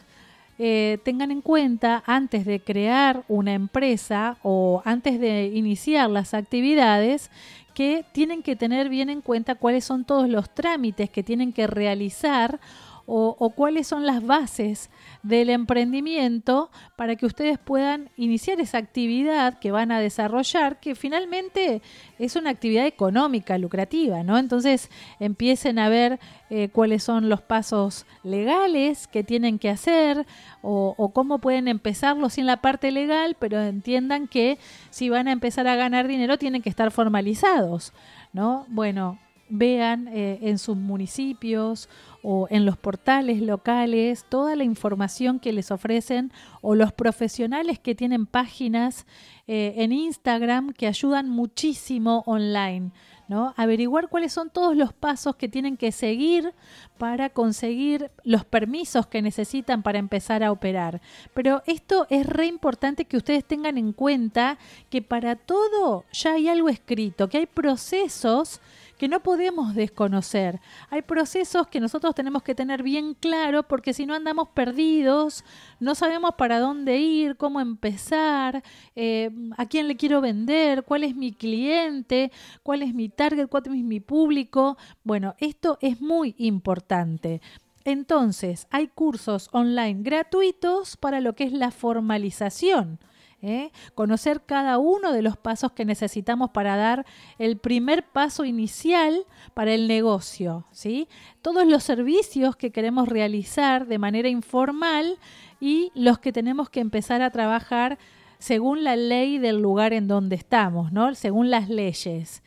eh, 0.59 0.99
tengan 1.05 1.31
en 1.31 1.43
cuenta 1.43 2.03
antes 2.07 2.47
de 2.47 2.61
crear 2.61 3.25
una 3.29 3.53
empresa 3.53 4.39
o 4.43 4.83
antes 4.85 5.21
de 5.21 5.47
iniciar 5.47 6.09
las 6.09 6.33
actividades 6.33 7.31
que 7.75 8.07
tienen 8.13 8.43
que 8.43 8.57
tener 8.57 8.89
bien 8.89 9.11
en 9.11 9.21
cuenta 9.21 9.55
cuáles 9.55 9.85
son 9.85 10.05
todos 10.05 10.31
los 10.31 10.49
trámites 10.49 11.11
que 11.11 11.23
tienen 11.23 11.53
que 11.53 11.67
realizar 11.67 12.59
o, 13.07 13.51
cuáles 13.51 13.87
son 13.87 14.05
las 14.05 14.25
bases 14.25 14.91
del 15.23 15.51
emprendimiento 15.51 16.71
para 16.97 17.15
que 17.15 17.27
ustedes 17.27 17.59
puedan 17.59 18.11
iniciar 18.17 18.61
esa 18.61 18.79
actividad 18.79 19.59
que 19.61 19.71
van 19.71 19.93
a 19.93 20.01
desarrollar, 20.01 20.81
que 20.81 20.95
finalmente 20.95 21.83
es 22.19 22.35
una 22.35 22.51
actividad 22.51 22.87
económica, 22.87 23.59
lucrativa, 23.59 24.25
¿no? 24.25 24.39
Entonces 24.39 24.91
empiecen 25.21 25.79
a 25.79 25.89
ver 25.89 26.19
eh, 26.51 26.69
cuáles 26.73 27.05
son 27.05 27.29
los 27.29 27.41
pasos 27.41 28.07
legales 28.25 29.07
que 29.07 29.23
tienen 29.23 29.59
que 29.59 29.71
hacer 29.71 30.27
o, 30.63 30.95
o 30.99 31.11
cómo 31.11 31.39
pueden 31.39 31.69
empezarlo 31.69 32.29
sin 32.29 32.47
la 32.47 32.57
parte 32.59 32.91
legal, 32.91 33.37
pero 33.39 33.63
entiendan 33.63 34.27
que 34.27 34.59
si 34.91 35.09
van 35.11 35.29
a 35.29 35.33
empezar 35.33 35.69
a 35.69 35.77
ganar 35.77 36.09
dinero 36.09 36.39
tienen 36.39 36.63
que 36.63 36.71
estar 36.71 36.91
formalizados, 36.91 37.93
¿no? 38.33 38.67
Bueno, 38.69 39.19
vean 39.49 40.09
eh, 40.09 40.39
en 40.43 40.59
sus 40.59 40.77
municipios 40.77 41.89
o 42.23 42.49
en 42.51 42.67
los 42.67 42.77
portales 42.77 43.41
locales 43.41 44.25
toda 44.29 44.57
la 44.57 44.65
información 44.65 45.39
que 45.39 45.53
les 45.53 45.71
ofrecen 45.71 46.33
o 46.61 46.75
los 46.75 46.93
profesionales 46.93 47.79
que 47.79 47.95
tienen 47.95 48.27
páginas 48.27 49.07
eh, 49.47 49.75
en 49.77 49.93
Instagram 49.93 50.73
que 50.73 50.87
ayudan 50.87 51.29
muchísimo 51.29 52.25
online. 52.27 52.91
¿no? 53.29 53.55
Averiguar 53.57 54.09
cuáles 54.09 54.33
son 54.33 54.51
todos 54.51 54.77
los 54.77 54.93
pasos 54.93 55.37
que 55.37 55.49
tienen 55.49 55.77
que 55.77 55.93
seguir 55.93 56.53
para 56.99 57.31
conseguir 57.31 58.11
los 58.23 58.45
permisos 58.45 59.07
que 59.07 59.23
necesitan 59.23 59.83
para 59.83 59.99
empezar 59.99 60.43
a 60.43 60.53
operar. 60.53 61.01
Pero 61.35 61.63
esto 61.67 62.07
es 62.11 62.27
re 62.27 62.47
importante 62.47 63.05
que 63.05 63.17
ustedes 63.17 63.45
tengan 63.45 63.79
en 63.79 63.93
cuenta 63.93 64.59
que 64.91 65.03
para 65.03 65.37
todo 65.37 66.05
ya 66.13 66.35
hay 66.35 66.49
algo 66.49 66.69
escrito, 66.69 67.29
que 67.29 67.39
hay 67.39 67.47
procesos 67.47 68.61
que 68.97 69.09
no 69.09 69.21
podemos 69.21 69.75
desconocer. 69.75 70.61
Hay 70.91 71.03
procesos 71.03 71.67
que 71.69 71.81
nosotros 71.81 72.15
tenemos 72.15 72.43
que 72.43 72.55
tener 72.55 72.83
bien 72.83 73.15
claro 73.15 73.63
porque 73.63 73.93
si 73.93 74.07
no 74.07 74.15
andamos 74.15 74.49
perdidos, 74.49 75.45
no 75.81 75.95
sabemos 75.95 76.35
para 76.37 76.59
dónde 76.59 76.99
ir, 76.99 77.37
cómo 77.37 77.61
empezar, 77.61 78.63
eh, 78.95 79.31
a 79.57 79.67
quién 79.67 79.89
le 79.89 79.97
quiero 79.97 80.21
vender, 80.21 80.85
cuál 80.85 81.05
es 81.05 81.15
mi 81.15 81.33
cliente, 81.33 82.33
cuál 82.63 82.83
es 82.83 82.95
mi 82.95 83.09
target, 83.09 83.49
cuál 83.49 83.65
es 83.67 83.85
mi 83.85 84.01
público. 84.01 84.77
Bueno, 85.05 85.35
esto 85.39 85.79
es 85.81 86.01
muy 86.01 86.35
importante. 86.39 87.41
Entonces, 87.85 88.67
hay 88.71 88.89
cursos 88.89 89.49
online 89.53 90.03
gratuitos 90.03 90.97
para 90.97 91.21
lo 91.21 91.35
que 91.35 91.45
es 91.45 91.53
la 91.53 91.71
formalización. 91.71 92.99
¿Eh? 93.47 93.73
conocer 93.95 94.43
cada 94.45 94.79
uno 94.79 95.13
de 95.13 95.23
los 95.23 95.37
pasos 95.37 95.73
que 95.73 95.85
necesitamos 95.85 96.51
para 96.51 96.77
dar 96.77 97.07
el 97.39 97.57
primer 97.57 98.05
paso 98.05 98.45
inicial 98.45 99.25
para 99.55 99.73
el 99.73 99.87
negocio, 99.87 100.67
¿sí? 100.73 101.09
Todos 101.43 101.67
los 101.67 101.85
servicios 101.85 102.57
que 102.57 102.73
queremos 102.73 103.09
realizar 103.09 103.87
de 103.87 103.99
manera 103.99 104.29
informal 104.29 105.19
y 105.61 105.93
los 105.95 106.19
que 106.19 106.33
tenemos 106.33 106.69
que 106.71 106.81
empezar 106.81 107.23
a 107.23 107.31
trabajar 107.31 107.99
según 108.39 108.85
la 108.85 108.97
ley 108.97 109.39
del 109.39 109.63
lugar 109.63 109.93
en 109.93 110.09
donde 110.09 110.37
estamos, 110.37 110.93
¿no? 110.93 111.15
Según 111.15 111.51
las 111.51 111.69
leyes. 111.69 112.43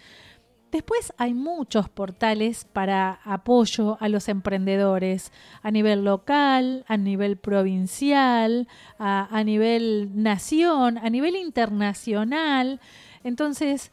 Después 0.71 1.13
hay 1.17 1.33
muchos 1.33 1.89
portales 1.89 2.65
para 2.65 3.19
apoyo 3.23 3.97
a 3.99 4.07
los 4.07 4.29
emprendedores 4.29 5.31
a 5.63 5.71
nivel 5.71 6.05
local, 6.05 6.85
a 6.87 6.95
nivel 6.95 7.37
provincial, 7.37 8.67
a, 8.99 9.43
nivel 9.43 10.11
nación, 10.13 10.99
a 10.99 11.09
nivel 11.09 11.35
internacional. 11.37 12.79
Entonces, 13.23 13.91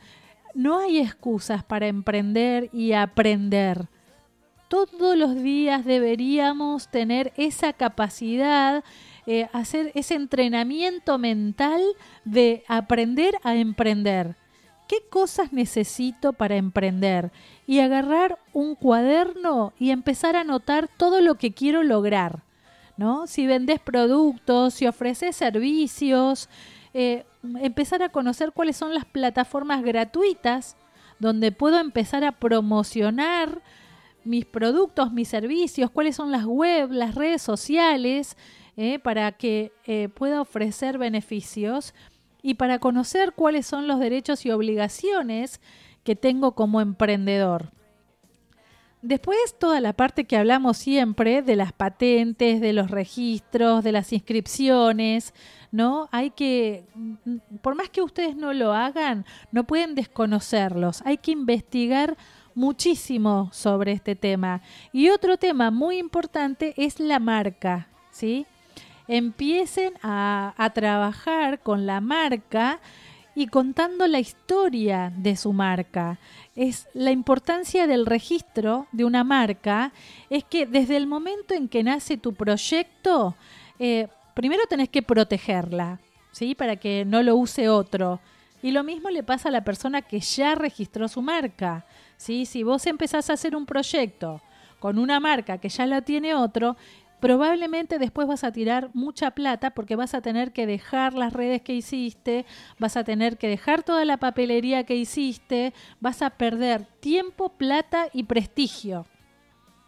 no 0.55 0.79
hay 0.79 0.99
excusas 0.99 1.65
para 1.65 1.87
emprender 1.87 2.69
y 2.75 2.93
aprender. 2.93 3.89
Todos 4.69 5.17
los 5.17 5.35
días 5.35 5.83
deberíamos 5.85 6.91
tener 6.91 7.33
esa 7.39 7.73
capacidad, 7.73 8.85
eh, 9.27 9.49
hacer 9.55 9.93
ese 9.95 10.15
entrenamiento 10.15 11.17
mental 11.17 11.81
de 12.27 12.65
aprender 12.69 13.39
a 13.45 13.55
emprender 13.55 14.37
¿Qué 14.89 14.99
cosas 15.11 15.53
necesito 15.53 16.33
para 16.33 16.57
emprender? 16.57 17.33
Y 17.67 17.81
agarrar 17.81 18.39
un 18.53 18.75
cuaderno 18.75 19.73
y 19.79 19.91
empezar 19.91 20.37
a 20.37 20.41
anotar 20.41 20.89
todo 20.97 21.21
lo 21.21 21.37
que 21.37 21.53
quiero 21.53 21.83
lograr. 21.83 22.43
¿no? 22.97 23.27
Si 23.27 23.47
vendes 23.47 23.81
productos, 23.81 24.75
si 24.75 24.87
ofreces 24.87 25.37
servicios, 25.37 26.49
eh, 26.95 27.25
empezar 27.61 28.03
a 28.03 28.09
conocer 28.09 28.53
cuáles 28.53 28.77
son 28.77 28.95
las 28.95 29.05
plataformas 29.05 29.83
gratuitas 29.83 30.77
donde 31.19 31.53
puedo 31.53 31.79
empezar 31.79 32.25
a 32.25 32.33
promocionar 32.33 33.63
mis 34.25 34.45
productos, 34.45 35.13
mis 35.13 35.29
servicios, 35.29 35.91
cuáles 35.91 36.17
son 36.17 36.33
las 36.33 36.45
web, 36.45 36.91
las 36.91 37.15
redes 37.15 37.43
sociales, 37.43 38.37
eh, 38.77 38.99
para 38.99 39.33
que 39.33 39.73
eh, 39.87 40.09
pueda 40.09 40.41
ofrecer 40.41 40.99
beneficios 40.99 41.95
y 42.47 42.55
para 42.55 42.79
conocer 42.79 43.33
cuáles 43.33 43.67
son 43.67 43.89
los 43.89 43.99
derechos 43.99 44.47
y 44.47 44.53
obligaciones 44.53 45.61
que 46.05 46.15
tengo 46.15 46.53
como 46.53 46.81
emprendedor. 46.81 47.73
después 49.03 49.57
toda 49.59 49.81
la 49.81 49.95
parte 49.95 50.27
que 50.27 50.37
hablamos 50.37 50.77
siempre 50.77 51.43
de 51.43 51.57
las 51.57 51.73
patentes, 51.73 52.61
de 52.61 52.73
los 52.73 52.89
registros, 52.89 53.83
de 53.83 53.91
las 53.91 54.13
inscripciones, 54.13 55.35
¿no? 55.73 56.09
Hay 56.13 56.31
que, 56.31 56.85
por 57.63 57.75
más 57.75 57.91
que 57.91 58.01
ustedes 58.01 58.37
no 58.37 58.53
lo 58.53 58.73
hagan, 58.73 59.27
no 59.51 59.65
pueden 59.65 59.97
desconocerlos, 59.97 61.03
hay 61.05 61.19
que 61.19 61.33
investigar 61.33 62.17
muchísimo 62.55 63.51
sobre 63.53 63.91
este 63.91 64.15
tema. 64.15 64.63
Y 64.93 65.09
otro 65.09 65.37
tema 65.37 65.73
muy 65.73 65.99
importante 65.99 66.75
es 66.77 67.01
la 67.01 67.19
marca, 67.19 67.89
¿sí? 68.13 68.47
Empiecen 69.09 69.95
a, 70.03 70.71
trabajar 70.75 71.61
con 71.61 71.87
la 71.87 72.01
marca 72.01 72.81
y 73.35 73.47
contando 73.49 74.07
la 74.07 74.19
historia 74.19 75.13
de 75.17 75.37
su 75.37 75.53
marca. 75.53 76.19
Es 76.55 76.89
la 76.95 77.11
importancia 77.11 77.87
del 77.87 78.07
registro 78.07 78.87
de 78.93 79.05
una 79.05 79.25
marca, 79.25 79.93
es 80.31 80.43
que 80.45 80.67
desde 80.67 80.97
el 80.97 81.07
momento 81.07 81.55
en 81.55 81.69
que 81.69 81.83
nace 81.83 82.17
tu 82.17 82.35
proyecto, 82.35 83.37
eh, 83.79 84.09
primero 84.35 84.63
tenés 84.69 84.89
que 84.89 85.03
protegerla, 85.03 86.01
¿sí? 86.33 86.55
Para 86.55 86.77
que 86.77 87.05
no 87.05 87.23
lo 87.23 87.37
use 87.37 87.69
otro. 87.69 88.21
Y 88.63 88.71
lo 88.73 88.83
mismo 88.83 89.11
le 89.11 89.23
pasa 89.23 89.49
a 89.49 89.53
la 89.53 89.65
persona 89.65 90.03
que 90.03 90.21
ya 90.21 90.55
registró 90.55 91.09
su 91.09 91.23
marca. 91.23 91.87
¿sí? 92.17 92.47
Si 92.47 92.63
vos 92.63 92.87
empezás 92.87 93.31
a 93.31 93.35
hacer 93.35 93.55
un 93.55 93.67
proyecto 93.67 94.41
con 94.81 94.99
una 94.99 95.21
marca 95.21 95.59
que 95.59 95.69
ya 95.69 95.87
la 95.87 96.03
tiene 96.03 96.35
otro, 96.35 96.77
probablemente 97.21 97.99
después 97.99 98.27
vas 98.29 98.45
a 98.45 98.53
tirar 98.53 98.91
mucha 98.95 99.31
plata 99.33 99.71
porque 99.71 99.97
vas 99.97 100.15
a 100.15 100.21
tener 100.21 100.53
que 100.53 100.67
dejar 100.67 101.15
las 101.15 101.33
redes 101.33 101.63
que 101.63 101.75
hiciste, 101.75 102.47
vas 102.79 102.97
a 102.97 103.05
tener 103.05 103.39
que 103.39 103.49
dejar 103.49 103.83
toda 103.83 104.05
la 104.05 104.17
papelería 104.17 104.85
que 104.85 104.97
hiciste, 104.97 105.73
vas 106.01 106.23
a 106.23 106.31
perder 106.31 106.87
tiempo, 107.01 107.51
plata 107.51 108.09
y 108.13 108.25
prestigio. 108.25 109.07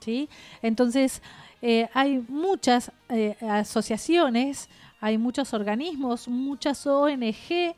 ¿sí? 0.00 0.28
Entonces, 0.62 1.22
eh, 1.60 1.88
hay 1.92 2.24
muchas 2.28 2.92
eh, 3.08 3.36
asociaciones, 3.40 4.68
hay 5.00 5.18
muchos 5.18 5.54
organismos, 5.54 6.28
muchas 6.28 6.86
ONG 6.86 7.74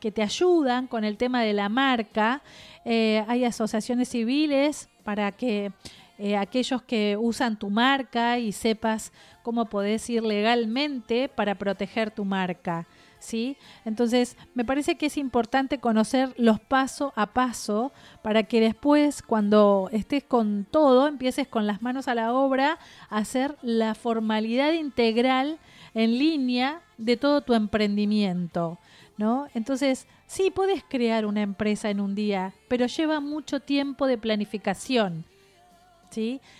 que 0.00 0.12
te 0.12 0.22
ayudan 0.22 0.86
con 0.86 1.04
el 1.04 1.16
tema 1.16 1.42
de 1.42 1.52
la 1.52 1.68
marca, 1.68 2.42
eh, 2.84 3.24
hay 3.26 3.44
asociaciones 3.44 4.08
civiles 4.08 4.88
para 5.02 5.32
que 5.32 5.72
eh, 6.16 6.36
aquellos 6.36 6.82
que 6.82 7.16
usan 7.16 7.58
tu 7.58 7.70
marca 7.70 8.38
y 8.38 8.52
sepas 8.52 9.12
cómo 9.42 9.66
podés 9.66 10.08
ir 10.08 10.22
legalmente 10.22 11.28
para 11.28 11.56
proteger 11.56 12.10
tu 12.10 12.24
marca. 12.24 12.86
¿Sí? 13.18 13.56
Entonces, 13.86 14.36
me 14.54 14.66
parece 14.66 14.96
que 14.96 15.06
es 15.06 15.16
importante 15.16 15.78
conocer 15.78 16.34
los 16.36 16.60
paso 16.60 17.14
a 17.16 17.32
paso 17.32 17.90
para 18.20 18.42
que 18.42 18.60
después, 18.60 19.22
cuando 19.22 19.88
estés 19.92 20.22
con 20.22 20.66
todo, 20.70 21.08
empieces 21.08 21.48
con 21.48 21.66
las 21.66 21.80
manos 21.80 22.06
a 22.06 22.14
la 22.14 22.34
obra 22.34 22.78
a 23.08 23.16
hacer 23.16 23.56
la 23.62 23.94
formalidad 23.94 24.74
integral 24.74 25.58
en 25.94 26.18
línea 26.18 26.82
de 26.98 27.16
todo 27.16 27.40
tu 27.40 27.54
emprendimiento, 27.54 28.78
¿no? 29.16 29.46
Entonces, 29.54 30.06
sí, 30.26 30.50
puedes 30.50 30.84
crear 30.84 31.24
una 31.24 31.40
empresa 31.40 31.88
en 31.88 32.00
un 32.00 32.14
día, 32.14 32.52
pero 32.68 32.84
lleva 32.86 33.20
mucho 33.20 33.60
tiempo 33.60 34.06
de 34.06 34.18
planificación. 34.18 35.24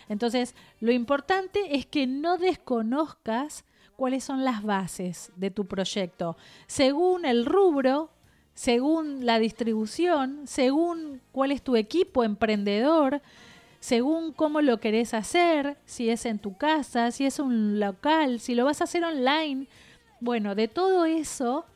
Entonces, 0.08 0.54
lo 0.80 0.92
importante 0.92 1.76
es 1.76 1.86
que 1.86 2.06
no 2.06 2.38
desconozcas 2.38 3.64
cuáles 3.96 4.24
son 4.24 4.44
las 4.44 4.62
bases 4.62 5.32
de 5.36 5.50
tu 5.50 5.66
proyecto, 5.66 6.36
según 6.66 7.24
el 7.24 7.46
rubro, 7.46 8.10
según 8.54 9.26
la 9.26 9.38
distribución, 9.38 10.46
según 10.46 11.20
cuál 11.32 11.50
es 11.50 11.62
tu 11.62 11.76
equipo 11.76 12.24
emprendedor, 12.24 13.20
según 13.80 14.32
cómo 14.32 14.62
lo 14.62 14.78
querés 14.80 15.12
hacer, 15.12 15.76
si 15.84 16.08
es 16.08 16.24
en 16.24 16.38
tu 16.38 16.56
casa, 16.56 17.10
si 17.10 17.26
es 17.26 17.38
un 17.38 17.78
local, 17.78 18.40
si 18.40 18.54
lo 18.54 18.64
vas 18.64 18.80
a 18.80 18.84
hacer 18.84 19.04
online. 19.04 19.66
Bueno, 20.20 20.54
de 20.54 20.68
todo 20.68 21.04
eso 21.04 21.66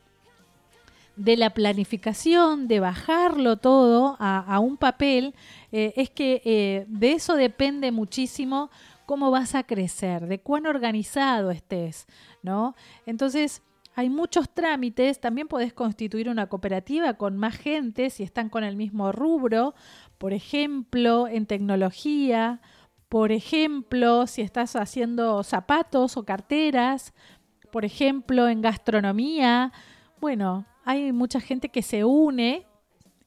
de 1.18 1.36
la 1.36 1.50
planificación, 1.50 2.68
de 2.68 2.80
bajarlo 2.80 3.56
todo 3.56 4.16
a, 4.20 4.58
un 4.60 4.76
papel, 4.76 5.34
eh, 5.72 5.92
es 5.96 6.10
que 6.10 6.40
eh, 6.44 6.86
de 6.88 7.12
eso 7.12 7.34
depende 7.34 7.92
muchísimo 7.92 8.70
cómo 9.04 9.30
vas 9.30 9.54
a 9.54 9.64
crecer, 9.64 10.26
de 10.26 10.40
cuán 10.40 10.66
organizado 10.66 11.50
estés, 11.50 12.06
¿no? 12.42 12.74
Entonces, 13.06 13.62
hay 13.94 14.10
muchos 14.10 14.48
trámites, 14.48 15.20
también 15.20 15.48
podés 15.48 15.72
constituir 15.72 16.28
una 16.28 16.46
cooperativa 16.46 17.14
con 17.14 17.36
más 17.36 17.56
gente 17.56 18.10
si 18.10 18.22
están 18.22 18.48
con 18.48 18.62
el 18.62 18.76
mismo 18.76 19.10
rubro, 19.10 19.74
por 20.18 20.32
ejemplo, 20.32 21.26
en 21.26 21.46
tecnología, 21.46 22.60
por 23.08 23.32
ejemplo, 23.32 24.26
si 24.26 24.42
estás 24.42 24.76
haciendo 24.76 25.42
zapatos 25.42 26.16
o 26.16 26.24
carteras, 26.24 27.12
por 27.72 27.84
ejemplo, 27.84 28.48
en 28.48 28.62
gastronomía. 28.62 29.72
Bueno, 30.20 30.66
hay 30.88 31.12
mucha 31.12 31.38
gente 31.38 31.68
que 31.68 31.82
se 31.82 32.02
une 32.02 32.64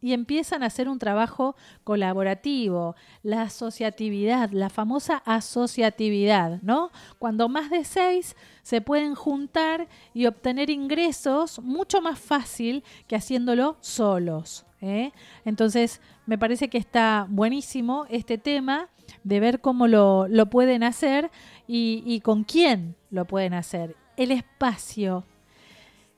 y 0.02 0.13
empiezan 0.13 0.63
a 0.63 0.65
hacer 0.65 0.89
un 0.89 0.97
trabajo 0.97 1.56
colaborativo, 1.84 2.95
la 3.21 3.43
asociatividad, 3.43 4.50
la 4.50 4.71
famosa 4.71 5.21
asociatividad, 5.28 6.60
¿no? 6.63 6.89
Cuando 7.19 7.50
más 7.50 7.69
de 7.69 7.84
seis 7.84 8.36
se 8.63 8.82
pueden 8.82 9.13
juntar 9.13 9.88
y 10.12 10.26
obtener 10.26 10.71
ingresos 10.71 11.60
mucho 11.60 12.02
más 12.02 12.17
fácil 12.17 12.84
que 13.06 13.15
haciéndolo 13.15 13.78
solos. 13.80 14.65
¿eh? 14.82 15.12
Entonces, 15.45 16.02
me 16.26 16.39
parece 16.39 16.67
que 16.67 16.80
está 16.80 17.28
buenísimo 17.30 18.08
este 18.10 18.39
tema 18.39 18.89
de 19.24 19.39
ver 19.39 19.62
cómo 19.62 19.86
lo, 19.86 20.28
pueden 20.50 20.82
hacer 20.82 21.30
y 21.67 22.21
con 22.21 22.43
quién 22.43 22.95
lo 23.12 23.26
pueden 23.26 23.54
hacer. 23.54 23.95
El 24.17 24.32
espacio, 24.32 25.26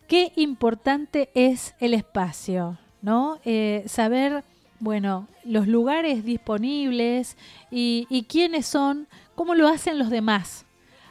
qué 0.08 0.32
importante 0.36 1.30
es 1.34 1.76
el 1.80 1.94
espacio, 1.94 2.78
¿no? 3.02 3.40
Eh, 3.46 3.84
saber, 3.88 4.44
bueno, 4.80 5.28
los 5.44 5.68
lugares 5.68 6.24
disponibles 6.24 7.38
y, 7.72 8.26
quiénes 8.30 8.66
son, 8.66 9.08
cómo 9.36 9.56
lo 9.56 9.68
hacen 9.68 10.00
los 10.00 10.10
demás. 10.10 10.66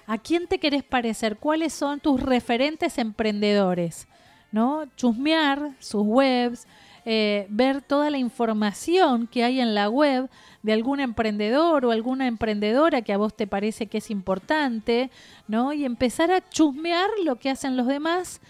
¿A 0.06 0.18
quién 0.18 0.46
te 0.46 0.58
querés 0.58 0.82
parecer? 0.82 1.36
¿Cuáles 1.36 1.72
son 1.72 2.00
tus 2.00 2.20
referentes 2.20 2.98
emprendedores? 2.98 4.08
¿No? 4.50 4.84
Chusmear 4.96 5.70
sus 5.78 6.02
webs, 6.04 6.66
eh, 7.04 7.46
ver 7.48 7.82
toda 7.82 8.10
la 8.10 8.18
información 8.18 9.26
que 9.26 9.44
hay 9.44 9.60
en 9.60 9.74
la 9.74 9.88
web 9.88 10.28
de 10.62 10.72
algún 10.72 11.00
emprendedor 11.00 11.84
o 11.84 11.90
alguna 11.90 12.26
emprendedora 12.26 13.02
que 13.02 13.12
a 13.12 13.16
vos 13.16 13.34
te 13.34 13.46
parece 13.46 13.86
que 13.86 13.98
es 13.98 14.10
importante, 14.10 15.10
¿no? 15.48 15.72
Y 15.72 15.84
empezar 15.84 16.30
a 16.30 16.48
chusmear 16.48 17.08
lo 17.24 17.36
que 17.36 17.50
hacen 17.50 17.76
los 17.76 17.86
demás 17.86 18.40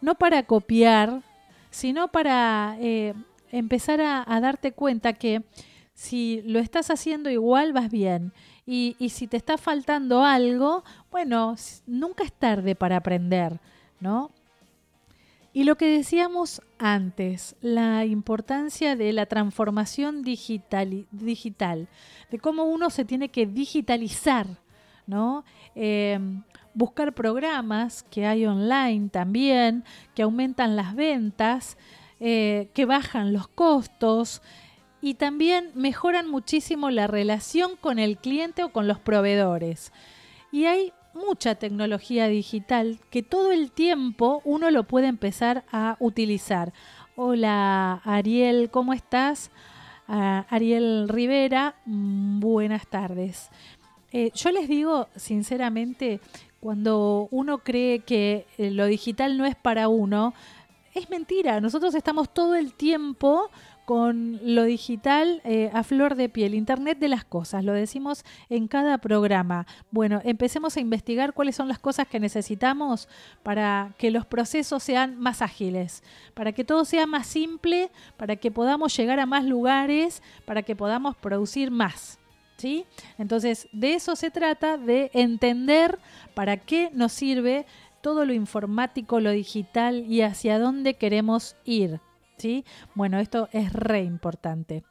no 0.00 0.14
para 0.14 0.42
copiar, 0.44 1.22
sino 1.70 2.08
para 2.08 2.76
eh, 2.80 3.14
empezar 3.52 4.00
a, 4.00 4.40
darte 4.40 4.72
cuenta 4.72 5.12
que 5.12 5.42
si 5.94 6.42
lo 6.42 6.58
estás 6.58 6.90
haciendo 6.90 7.30
igual 7.30 7.72
vas 7.72 7.90
bien. 7.90 8.32
Y, 8.66 8.94
si 9.10 9.26
te 9.26 9.36
está 9.36 9.58
faltando 9.58 10.24
algo, 10.24 10.84
bueno, 11.10 11.56
nunca 11.86 12.22
es 12.22 12.32
tarde 12.32 12.76
para 12.76 12.98
aprender, 12.98 13.58
¿no? 13.98 14.30
Y 15.52 15.64
lo 15.64 15.76
que 15.76 15.86
decíamos 15.86 16.62
antes, 16.78 17.56
la 17.60 18.04
importancia 18.04 18.94
de 18.94 19.12
la 19.12 19.26
transformación 19.26 20.22
digital, 20.22 21.06
digital 21.10 21.88
de 22.30 22.38
cómo 22.38 22.64
uno 22.64 22.90
se 22.90 23.04
tiene 23.04 23.30
que 23.30 23.46
digitalizar, 23.46 24.46
¿no? 25.08 25.44
Eh, 25.74 26.20
buscar 26.74 27.12
programas 27.12 28.04
que 28.04 28.26
hay 28.26 28.46
online 28.46 29.08
también, 29.08 29.84
que 30.14 30.22
aumentan 30.22 30.76
las 30.76 30.94
ventas, 30.94 31.76
eh, 32.20 32.68
que 32.74 32.84
bajan 32.84 33.32
los 33.32 33.48
costos 33.48 34.42
y 35.00 35.14
también 35.14 35.70
mejoran 35.74 36.28
muchísimo 36.28 36.90
la 36.90 37.06
relación 37.06 37.76
con 37.76 37.98
el 37.98 38.18
cliente 38.18 38.62
o 38.62 38.72
con 38.72 38.86
los 38.86 38.98
proveedores. 38.98 39.92
Y 40.52 40.66
hay 40.66 40.92
mucha 41.14 41.54
tecnología 41.54 42.28
digital 42.28 43.00
que 43.10 43.22
todo 43.22 43.52
el 43.52 43.72
tiempo 43.72 44.42
uno 44.44 44.70
lo 44.70 44.84
puede 44.84 45.06
empezar 45.06 45.64
a 45.72 45.96
utilizar. 45.98 46.72
Hola 47.16 48.00
Ariel, 48.04 48.70
¿cómo 48.70 48.92
estás? 48.92 49.50
Ah, 50.06 50.46
Ariel 50.48 51.08
Rivera, 51.08 51.76
mm, 51.86 52.40
buenas 52.40 52.86
tardes. 52.86 53.50
Eh, 54.12 54.32
yo 54.34 54.50
les 54.50 54.68
digo 54.68 55.08
sinceramente 55.14 56.20
cuando 56.60 57.28
uno 57.30 57.58
cree 57.58 58.00
que 58.00 58.46
eh, 58.58 58.70
lo 58.70 58.86
digital 58.86 59.36
no 59.38 59.46
es 59.46 59.56
para 59.56 59.88
uno, 59.88 60.34
es 60.94 61.08
mentira. 61.08 61.60
Nosotros 61.60 61.94
estamos 61.94 62.32
todo 62.32 62.54
el 62.54 62.74
tiempo 62.74 63.50
con 63.90 64.38
lo 64.44 64.62
digital 64.62 65.40
eh, 65.42 65.68
a 65.74 65.82
flor 65.82 66.14
de 66.14 66.28
piel, 66.28 66.54
Internet 66.54 67.00
de 67.00 67.08
las 67.08 67.24
cosas, 67.24 67.64
lo 67.64 67.72
decimos 67.72 68.24
en 68.48 68.68
cada 68.68 68.98
programa. 68.98 69.66
Bueno, 69.90 70.20
empecemos 70.22 70.76
a 70.76 70.80
investigar 70.80 71.32
cuáles 71.32 71.56
son 71.56 71.66
las 71.66 71.80
cosas 71.80 72.06
que 72.06 72.20
necesitamos 72.20 73.08
para 73.42 73.92
que 73.98 74.12
los 74.12 74.26
procesos 74.26 74.84
sean 74.84 75.18
más 75.18 75.42
ágiles, 75.42 76.04
para 76.34 76.52
que 76.52 76.64
todo 76.64 76.84
sea 76.84 77.06
más 77.06 77.26
simple, 77.26 77.90
para 78.16 78.36
que 78.36 78.52
podamos 78.52 78.96
llegar 78.96 79.18
a 79.18 79.26
más 79.26 79.44
lugares, 79.44 80.22
para 80.44 80.62
que 80.62 80.76
podamos 80.76 81.16
producir 81.16 81.72
más. 81.72 82.19
¿Sí? 82.60 82.84
Entonces, 83.16 83.68
de 83.72 83.94
eso 83.94 84.16
se 84.16 84.30
trata, 84.30 84.76
de 84.76 85.10
entender 85.14 85.98
para 86.34 86.58
qué 86.58 86.90
nos 86.92 87.12
sirve 87.12 87.64
todo 88.02 88.26
lo 88.26 88.34
informático, 88.34 89.18
lo 89.18 89.30
digital 89.30 90.04
y 90.06 90.20
hacia 90.20 90.58
dónde 90.58 90.94
queremos 90.94 91.56
ir, 91.64 92.00
¿sí? 92.36 92.64
Bueno, 92.94 93.18
esto 93.18 93.48
es 93.52 93.72
re 93.72 94.02
importante. 94.02 94.84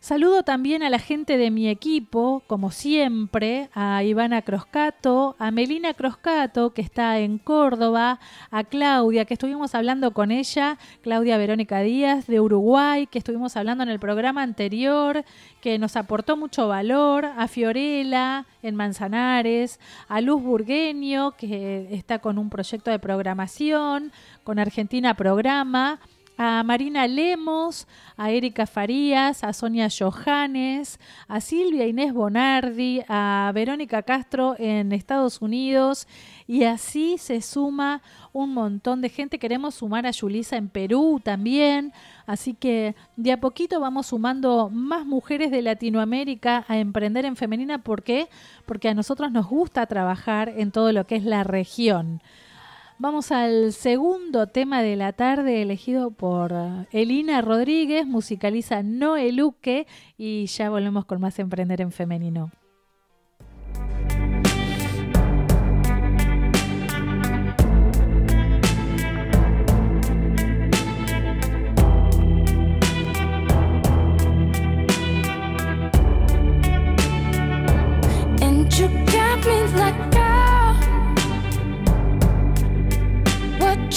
Saludo 0.00 0.44
también 0.44 0.82
a 0.82 0.88
la 0.88 0.98
gente 0.98 1.36
de 1.36 1.50
mi 1.50 1.68
equipo, 1.68 2.42
como 2.46 2.70
siempre, 2.70 3.68
a 3.74 4.02
Ivana 4.02 4.40
Croscato, 4.40 5.36
a 5.38 5.50
Melina 5.50 5.92
Croscato, 5.92 6.72
que 6.72 6.80
está 6.80 7.18
en 7.18 7.36
Córdoba, 7.36 8.18
a 8.50 8.64
Claudia, 8.64 9.26
que 9.26 9.34
estuvimos 9.34 9.74
hablando 9.74 10.14
con 10.14 10.30
ella, 10.30 10.78
Claudia 11.02 11.36
Verónica 11.36 11.80
Díaz 11.80 12.26
de 12.26 12.40
Uruguay, 12.40 13.08
que 13.08 13.18
estuvimos 13.18 13.58
hablando 13.58 13.84
en 13.84 13.90
el 13.90 14.00
programa 14.00 14.42
anterior, 14.42 15.22
que 15.60 15.78
nos 15.78 15.96
aportó 15.96 16.34
mucho 16.34 16.66
valor, 16.66 17.26
a 17.26 17.46
Fiorella 17.46 18.46
en 18.62 18.76
Manzanares, 18.76 19.78
a 20.08 20.22
Luz 20.22 20.42
Burgueño, 20.42 21.32
que 21.32 21.88
está 21.92 22.20
con 22.20 22.38
un 22.38 22.48
proyecto 22.48 22.90
de 22.90 22.98
programación, 22.98 24.12
con 24.44 24.58
Argentina 24.58 25.12
Programa, 25.12 26.00
a 26.42 26.62
Marina 26.62 27.06
Lemos, 27.06 27.86
a 28.16 28.30
Erika 28.30 28.66
Farías, 28.66 29.44
a 29.44 29.52
Sonia 29.52 29.88
Johannes, 29.90 30.98
a 31.28 31.38
Silvia 31.42 31.86
Inés 31.86 32.14
Bonardi, 32.14 33.02
a 33.08 33.52
Verónica 33.54 34.02
Castro 34.02 34.56
en 34.58 34.92
Estados 34.92 35.42
Unidos 35.42 36.08
y 36.46 36.64
así 36.64 37.18
se 37.18 37.42
suma 37.42 38.00
un 38.32 38.54
montón 38.54 39.02
de 39.02 39.10
gente. 39.10 39.38
Queremos 39.38 39.74
sumar 39.74 40.06
a 40.06 40.12
Yulisa 40.12 40.56
en 40.56 40.70
Perú 40.70 41.20
también, 41.22 41.92
así 42.26 42.54
que 42.54 42.94
de 43.16 43.32
a 43.32 43.40
poquito 43.40 43.78
vamos 43.78 44.06
sumando 44.06 44.70
más 44.70 45.04
mujeres 45.04 45.50
de 45.50 45.60
Latinoamérica 45.60 46.64
a 46.68 46.78
emprender 46.78 47.26
en 47.26 47.36
femenina. 47.36 47.82
¿Por 47.82 48.02
qué? 48.02 48.30
Porque 48.64 48.88
a 48.88 48.94
nosotros 48.94 49.30
nos 49.30 49.46
gusta 49.46 49.84
trabajar 49.84 50.48
en 50.48 50.72
todo 50.72 50.90
lo 50.92 51.06
que 51.06 51.16
es 51.16 51.24
la 51.24 51.44
región. 51.44 52.22
Vamos 53.02 53.32
al 53.32 53.72
segundo 53.72 54.46
tema 54.48 54.82
de 54.82 54.94
la 54.94 55.14
tarde 55.14 55.62
elegido 55.62 56.10
por 56.10 56.52
eh, 56.52 56.86
Elina 56.92 57.40
Rodríguez, 57.40 58.06
musicaliza 58.06 58.82
Noeluque 58.82 59.86
y 60.18 60.44
ya 60.44 60.68
volvemos 60.68 61.06
con 61.06 61.18
más 61.18 61.38
Emprender 61.38 61.80
en 61.80 61.92
Femenino. 61.92 62.50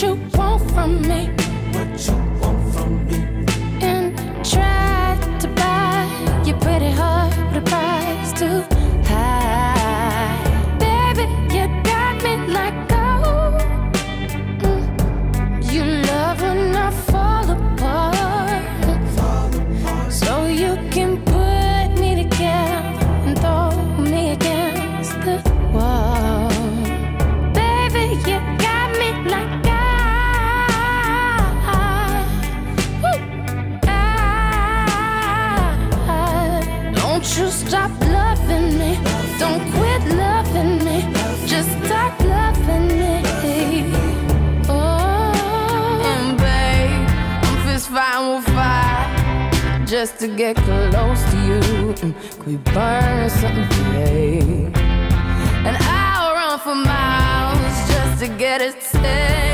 You 0.02 0.16
want 0.34 0.72
from 0.72 1.02
me. 1.04 1.43
Just 50.04 50.20
to 50.20 50.28
get 50.28 50.58
close 50.58 51.24
to 51.32 51.38
you. 51.48 51.60
Mm, 52.04 52.14
Could 52.38 52.46
we 52.46 52.58
burn 52.74 53.30
something 53.30 53.70
today? 53.70 54.40
And 55.68 55.78
I'll 55.80 56.34
run 56.36 56.60
for 56.60 56.76
miles 56.76 57.88
just 57.88 58.20
to 58.22 58.28
get 58.38 58.62
a 58.62 58.74
taste. 58.74 59.53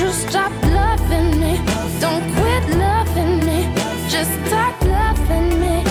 You 0.00 0.12
stop 0.12 0.52
loving 0.62 1.40
me? 1.40 1.56
Don't 2.00 2.22
quit 2.36 2.64
loving 2.76 3.38
me. 3.44 3.58
Just 4.08 4.30
stop 4.46 4.80
loving 4.82 5.48
me. 5.60 5.82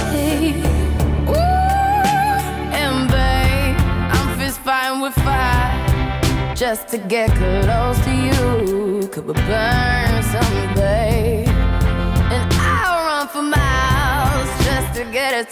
Ooh, 1.28 1.34
and 2.82 3.10
babe, 3.10 3.76
I'm 4.16 4.38
fist 4.40 4.60
fighting 4.60 5.02
with 5.02 5.14
fire 5.16 6.56
just 6.56 6.88
to 6.90 6.98
get 6.98 7.30
close 7.32 8.00
to 8.06 8.12
you. 8.12 9.08
Could 9.10 9.26
we 9.28 9.34
burn 9.34 10.24
something, 10.24 10.74
babe? 10.76 11.48
And 12.34 12.54
I'll 12.54 13.06
run 13.08 13.28
for 13.28 13.42
miles 13.42 14.50
just 14.66 14.96
to 14.98 15.04
get 15.12 15.34
a 15.34 15.52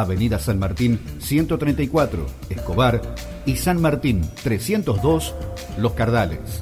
Avenida 0.00 0.38
San 0.38 0.58
Martín 0.58 1.00
134, 1.18 2.26
Escobar 2.50 3.00
y 3.46 3.56
San 3.56 3.80
Martín 3.80 4.22
302, 4.42 5.34
Los 5.78 5.92
Cardales. 5.92 6.60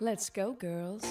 Let's 0.00 0.30
go, 0.30 0.56
girls. 0.58 1.04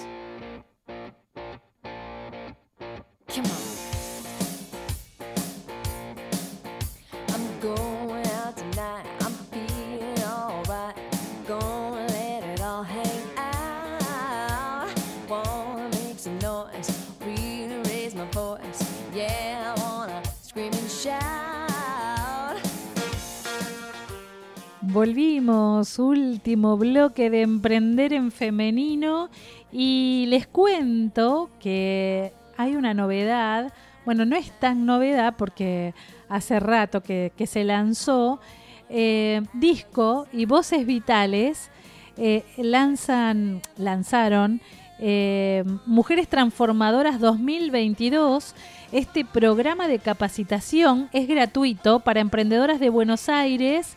Volvimos, 25.05 25.99
último 25.99 26.77
bloque 26.77 27.29
de 27.29 27.43
Emprender 27.43 28.11
en 28.11 28.31
Femenino. 28.31 29.29
Y 29.71 30.25
les 30.29 30.47
cuento 30.47 31.51
que 31.59 32.33
hay 32.57 32.75
una 32.75 32.95
novedad, 32.95 33.71
bueno, 34.03 34.25
no 34.25 34.35
es 34.35 34.51
tan 34.59 34.87
novedad 34.87 35.35
porque 35.37 35.93
hace 36.27 36.59
rato 36.59 37.03
que, 37.03 37.31
se 37.45 37.63
lanzó, 37.63 38.39
eh, 38.89 39.43
Disco 39.53 40.25
y 40.33 40.45
Voces 40.45 40.87
Vitales 40.87 41.69
eh, 42.17 42.43
lanzan, 42.57 43.61
lanzaron 43.77 44.59
eh, 44.97 45.63
Mujeres 45.85 46.27
Transformadoras 46.29 47.19
2022. 47.19 48.55
Este 48.91 49.23
programa 49.23 49.87
de 49.87 49.99
capacitación 49.99 51.09
es 51.13 51.27
gratuito 51.27 51.99
para 51.99 52.21
emprendedoras 52.21 52.79
de 52.79 52.89
Buenos 52.89 53.29
Aires, 53.29 53.95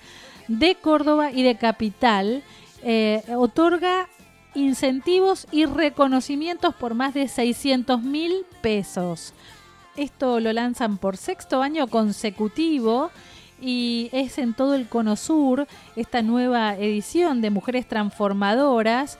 de 0.48 0.74
Córdoba 0.74 1.30
y 1.30 1.42
de 1.42 1.56
Capital. 1.56 2.42
Eh, 2.82 3.22
otorga 3.36 4.08
incentivos 4.54 5.46
y 5.52 5.66
reconocimientos 5.66 6.74
por 6.74 6.94
más 6.94 7.14
de 7.14 7.28
600 7.28 8.02
mil 8.02 8.44
pesos. 8.60 9.34
Esto 9.96 10.40
lo 10.40 10.52
lanzan 10.52 10.98
por 10.98 11.16
sexto 11.16 11.62
año 11.62 11.88
consecutivo 11.88 13.10
y 13.60 14.10
es 14.12 14.38
en 14.38 14.54
todo 14.54 14.74
el 14.74 14.88
Cono 14.88 15.16
Sur 15.16 15.66
esta 15.96 16.22
nueva 16.22 16.76
edición 16.76 17.40
de 17.40 17.50
Mujeres 17.50 17.88
Transformadoras. 17.88 19.18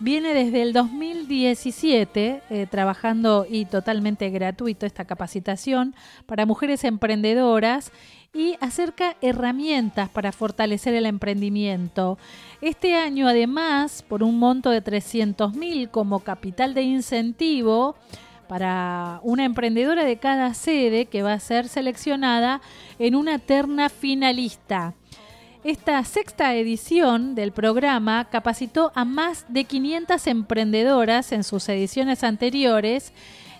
Viene 0.00 0.32
desde 0.32 0.62
el 0.62 0.72
2017 0.72 2.42
eh, 2.50 2.66
trabajando 2.70 3.46
y 3.50 3.64
totalmente 3.64 4.30
gratuito 4.30 4.86
esta 4.86 5.04
capacitación 5.04 5.92
para 6.26 6.46
mujeres 6.46 6.84
emprendedoras 6.84 7.90
y 8.32 8.54
acerca 8.60 9.16
herramientas 9.22 10.08
para 10.08 10.30
fortalecer 10.30 10.94
el 10.94 11.04
emprendimiento. 11.04 12.16
Este 12.60 12.94
año 12.94 13.26
además, 13.26 14.04
por 14.06 14.22
un 14.22 14.38
monto 14.38 14.70
de 14.70 14.82
300 14.82 15.54
mil 15.54 15.88
como 15.88 16.20
capital 16.20 16.74
de 16.74 16.82
incentivo, 16.82 17.96
para 18.46 19.20
una 19.24 19.44
emprendedora 19.44 20.04
de 20.04 20.18
cada 20.18 20.54
sede 20.54 21.06
que 21.06 21.22
va 21.22 21.34
a 21.34 21.40
ser 21.40 21.68
seleccionada 21.68 22.60
en 23.00 23.16
una 23.16 23.40
terna 23.40 23.88
finalista. 23.88 24.94
Esta 25.64 26.04
sexta 26.04 26.54
edición 26.54 27.34
del 27.34 27.50
programa 27.50 28.28
capacitó 28.30 28.92
a 28.94 29.04
más 29.04 29.44
de 29.48 29.64
500 29.64 30.24
emprendedoras 30.28 31.32
en 31.32 31.42
sus 31.42 31.68
ediciones 31.68 32.22
anteriores 32.22 33.12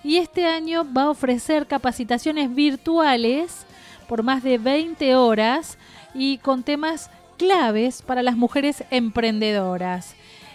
y 0.04 0.18
este 0.18 0.46
año 0.46 0.86
va 0.96 1.02
a 1.02 1.10
ofrecer 1.10 1.66
capacitaciones 1.66 2.54
virtuales 2.54 3.66
por 4.08 4.22
más 4.22 4.44
de 4.44 4.58
20 4.58 5.16
horas 5.16 5.76
y 6.14 6.38
con 6.38 6.62
temas 6.62 7.10
claves 7.36 8.00
para 8.02 8.22
las 8.22 8.36
mujeres 8.36 8.84
emprendedoras. 8.90 10.14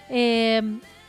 Eh, 0.10 0.62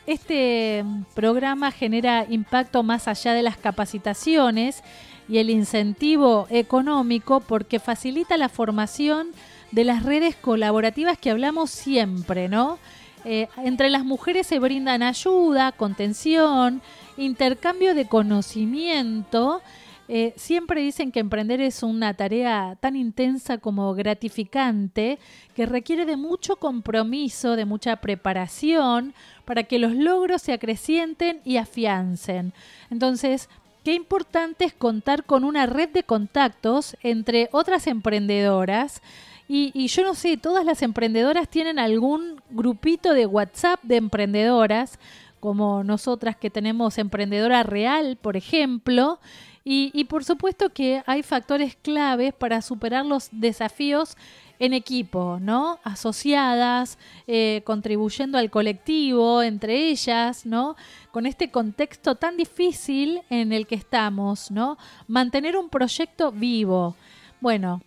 este 0.05 0.85
programa 1.15 1.71
genera 1.71 2.27
impacto 2.29 2.83
más 2.83 3.07
allá 3.07 3.35
de 3.35 3.43
las 3.43 3.57
capacitaciones 3.57 4.83
y 5.29 5.39
el 5.39 5.49
incentivo 5.49 6.49
económico 6.51 7.39
porque 7.39 7.79
facilita 7.79 8.37
la 8.37 8.49
formación 8.49 9.29
de 9.75 9.85
las 9.85 10.05
redes 10.05 10.37
colaborativas 10.37 11.19
que 11.19 11.31
hablamos 11.31 11.71
siempre, 11.71 12.49
¿no? 12.49 12.79
Eh, 13.25 13.49
entre 13.57 13.91
las 13.91 14.05
mujeres 14.05 14.47
se 14.47 14.61
brindan 14.61 15.03
ayuda, 15.03 15.73
contención, 15.73 16.81
intercambio 17.17 17.95
de 17.95 18.07
conocimiento. 18.07 19.63
Eh, 20.07 20.33
siempre 20.37 20.83
dicen 20.83 21.11
que 21.11 21.19
emprender 21.19 21.61
es 21.61 21.83
una 21.83 22.15
tarea 22.15 22.77
tan 22.79 22.95
intensa 22.95 23.59
como 23.59 23.95
gratificante, 23.95 25.19
que 25.57 25.67
requiere 25.67 26.07
de 26.07 26.17
mucho 26.17 26.57
compromiso, 26.57 27.57
de 27.57 27.65
mucha 27.65 27.97
preparación, 27.97 29.13
para 29.45 29.65
que 29.65 29.81
los 29.81 29.95
logros 29.95 30.43
se 30.43 30.53
acrecienten 30.53 31.41
y 31.45 31.57
afiancen. 31.57 32.53
Entonces, 32.91 33.49
qué 33.83 33.95
importante 33.95 34.67
es 34.67 34.73
contar 34.73 35.25
con 35.25 35.43
una 35.43 35.67
red 35.67 35.89
de 35.89 36.05
contactos 36.05 36.97
entre 37.03 37.49
otras 37.51 37.89
emprendedoras. 37.89 39.03
Y, 39.49 39.71
y, 39.75 39.89
yo 39.89 40.05
no 40.05 40.15
sé, 40.15 40.37
todas 40.37 40.65
las 40.65 40.83
emprendedoras 40.83 41.49
tienen 41.49 41.79
algún 41.79 42.41
grupito 42.51 43.13
de 43.13 43.27
WhatsApp 43.27 43.81
de 43.83 43.97
emprendedoras, 43.97 44.99
como 45.41 45.85
nosotras 45.85 46.37
que 46.37 46.49
tenemos 46.49 46.97
Emprendedora 46.97 47.63
Real, 47.63 48.17
por 48.21 48.37
ejemplo. 48.37 49.21
Y, 49.63 49.91
y 49.95 50.05
por 50.05 50.25
supuesto 50.25 50.71
que 50.71 51.03
hay 51.07 51.23
factores 51.23 51.77
claves 51.77 52.33
para 52.35 52.63
superar 52.63 53.05
los 53.05 53.29
desafíos 53.33 54.17
en 54.59 54.73
equipo, 54.73 55.39
¿no? 55.41 55.79
Asociadas, 55.83 56.99
eh, 57.27 57.63
contribuyendo 57.65 58.39
al 58.39 58.51
colectivo, 58.51 59.43
entre 59.43 59.89
ellas, 59.89 60.47
¿no? 60.47 60.77
Con 61.11 61.27
este 61.27 61.51
contexto 61.51 62.15
tan 62.15 62.37
difícil 62.37 63.23
en 63.31 63.53
el 63.53 63.67
que 63.67 63.75
estamos, 63.75 64.51
¿no? 64.51 64.79
Mantener 65.09 65.57
un 65.57 65.69
proyecto 65.69 66.31
vivo. 66.31 66.95
Bueno, 67.41 67.83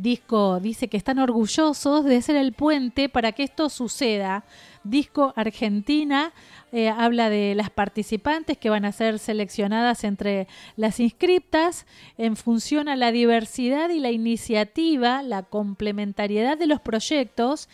Disco 0.00 0.60
dice 0.60 0.88
que 0.88 0.96
están 0.96 1.18
orgullosos 1.18 2.04
de 2.04 2.22
ser 2.22 2.36
el 2.36 2.52
puente 2.52 3.08
para 3.08 3.32
que 3.32 3.42
esto 3.42 3.68
suceda. 3.68 4.44
Disco 4.84 5.32
Argentina 5.36 6.32
eh, 6.72 6.88
habla 6.88 7.28
de 7.28 7.54
las 7.54 7.70
participantes 7.70 8.56
que 8.56 8.70
van 8.70 8.84
a 8.84 8.92
ser 8.92 9.18
seleccionadas 9.18 10.04
entre 10.04 10.48
las 10.76 11.00
inscriptas 11.00 11.86
en 12.16 12.36
función 12.36 12.88
a 12.88 12.96
la 12.96 13.12
diversidad 13.12 13.90
y 13.90 13.98
la 14.00 14.10
iniciativa, 14.10 15.22
la 15.22 15.42
complementariedad 15.42 16.56
de 16.56 16.66
los 16.66 16.80
proyectos 16.80 17.68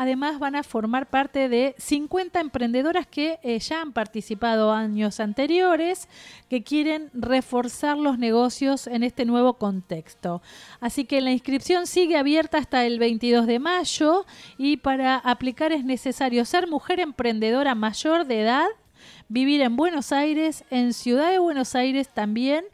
Además 0.00 0.38
van 0.38 0.54
a 0.54 0.62
formar 0.62 1.10
parte 1.10 1.48
de 1.48 1.74
50 1.76 2.38
emprendedoras 2.38 3.04
que 3.08 3.40
eh, 3.42 3.58
ya 3.58 3.80
han 3.80 3.92
participado 3.92 4.70
años 4.72 5.18
anteriores, 5.18 6.08
que 6.48 6.62
quieren 6.62 7.10
reforzar 7.14 7.98
los 7.98 8.16
negocios 8.16 8.86
en 8.86 9.02
este 9.02 9.24
nuevo 9.24 9.54
contexto. 9.54 10.40
Así 10.78 11.04
que 11.04 11.20
la 11.20 11.32
inscripción 11.32 11.88
sigue 11.88 12.16
abierta 12.16 12.58
hasta 12.58 12.86
el 12.86 13.00
22 13.00 13.48
de 13.48 13.58
mayo 13.58 14.24
y 14.56 14.76
para 14.76 15.16
aplicar 15.16 15.72
es 15.72 15.84
necesario 15.84 16.44
ser 16.48 16.66
mujer 16.66 16.98
emprendedora 16.98 17.74
mayor 17.74 18.26
de 18.26 18.40
edad, 18.40 18.66
vivir 19.28 19.60
en 19.60 19.76
Buenos 19.76 20.12
Aires, 20.12 20.64
en 20.70 20.94
Ciudad 20.94 21.30
de 21.30 21.38
Buenos 21.38 21.74
Aires 21.74 22.08
también, 22.08 22.64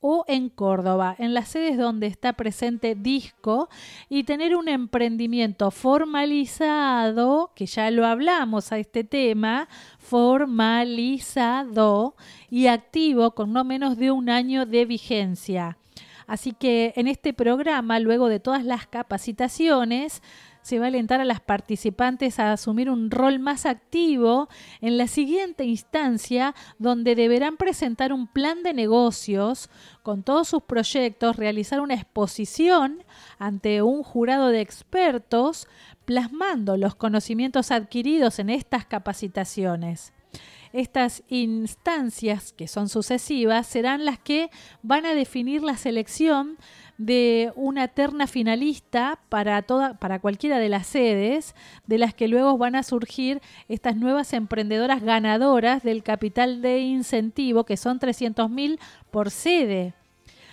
o 0.00 0.24
en 0.26 0.48
Córdoba, 0.48 1.14
en 1.18 1.32
las 1.32 1.48
sedes 1.48 1.78
donde 1.78 2.08
está 2.08 2.32
presente 2.32 2.96
Disco, 2.96 3.68
y 4.08 4.24
tener 4.24 4.56
un 4.56 4.68
emprendimiento 4.68 5.70
formalizado, 5.70 7.52
que 7.54 7.66
ya 7.66 7.88
lo 7.92 8.04
hablamos 8.04 8.72
a 8.72 8.78
este 8.78 9.04
tema, 9.04 9.68
formalizado 9.98 10.96
y 12.50 12.66
activo 12.66 13.30
con 13.36 13.52
no 13.52 13.62
menos 13.62 13.96
de 13.96 14.10
un 14.10 14.28
año 14.28 14.66
de 14.66 14.86
vigencia. 14.86 15.76
Así 16.26 16.52
que 16.52 16.92
en 16.96 17.06
este 17.06 17.32
programa, 17.32 18.00
luego 18.00 18.28
de 18.28 18.40
todas 18.40 18.64
las 18.64 18.86
capacitaciones, 18.86 20.22
se 20.62 20.78
va 20.78 20.86
a 20.86 20.88
alentar 20.88 21.20
a 21.20 21.24
las 21.24 21.40
participantes 21.40 22.38
a 22.38 22.52
asumir 22.52 22.90
un 22.90 23.10
rol 23.10 23.38
más 23.38 23.66
activo 23.66 24.48
en 24.80 24.98
la 24.98 25.06
siguiente 25.06 25.64
instancia, 25.64 26.54
donde 26.78 27.14
deberán 27.14 27.56
presentar 27.56 28.12
un 28.12 28.26
plan 28.26 28.62
de 28.62 28.74
negocios 28.74 29.70
con 30.02 30.22
todos 30.22 30.48
sus 30.48 30.62
proyectos, 30.62 31.36
realizar 31.36 31.80
una 31.80 31.94
exposición 31.94 33.02
ante 33.38 33.82
un 33.82 34.02
jurado 34.02 34.48
de 34.48 34.60
expertos, 34.60 35.66
plasmando 36.04 36.76
los 36.76 36.94
conocimientos 36.94 37.70
adquiridos 37.70 38.38
en 38.38 38.50
estas 38.50 38.84
capacitaciones. 38.84 40.12
Estas 40.72 41.22
instancias, 41.28 42.52
que 42.52 42.68
son 42.68 42.88
sucesivas, 42.88 43.66
serán 43.66 44.04
las 44.04 44.18
que 44.18 44.50
van 44.82 45.04
a 45.06 45.14
definir 45.14 45.62
la 45.62 45.76
selección 45.76 46.58
de 46.96 47.50
una 47.56 47.88
terna 47.88 48.26
finalista 48.26 49.18
para, 49.30 49.62
toda, 49.62 49.94
para 49.94 50.18
cualquiera 50.18 50.58
de 50.58 50.68
las 50.68 50.86
sedes, 50.86 51.54
de 51.86 51.96
las 51.96 52.12
que 52.12 52.28
luego 52.28 52.58
van 52.58 52.76
a 52.76 52.82
surgir 52.82 53.40
estas 53.68 53.96
nuevas 53.96 54.32
emprendedoras 54.34 55.02
ganadoras 55.02 55.82
del 55.82 56.02
capital 56.02 56.60
de 56.60 56.80
incentivo, 56.80 57.64
que 57.64 57.78
son 57.78 57.98
300 57.98 58.50
mil 58.50 58.78
por 59.10 59.30
sede. 59.30 59.94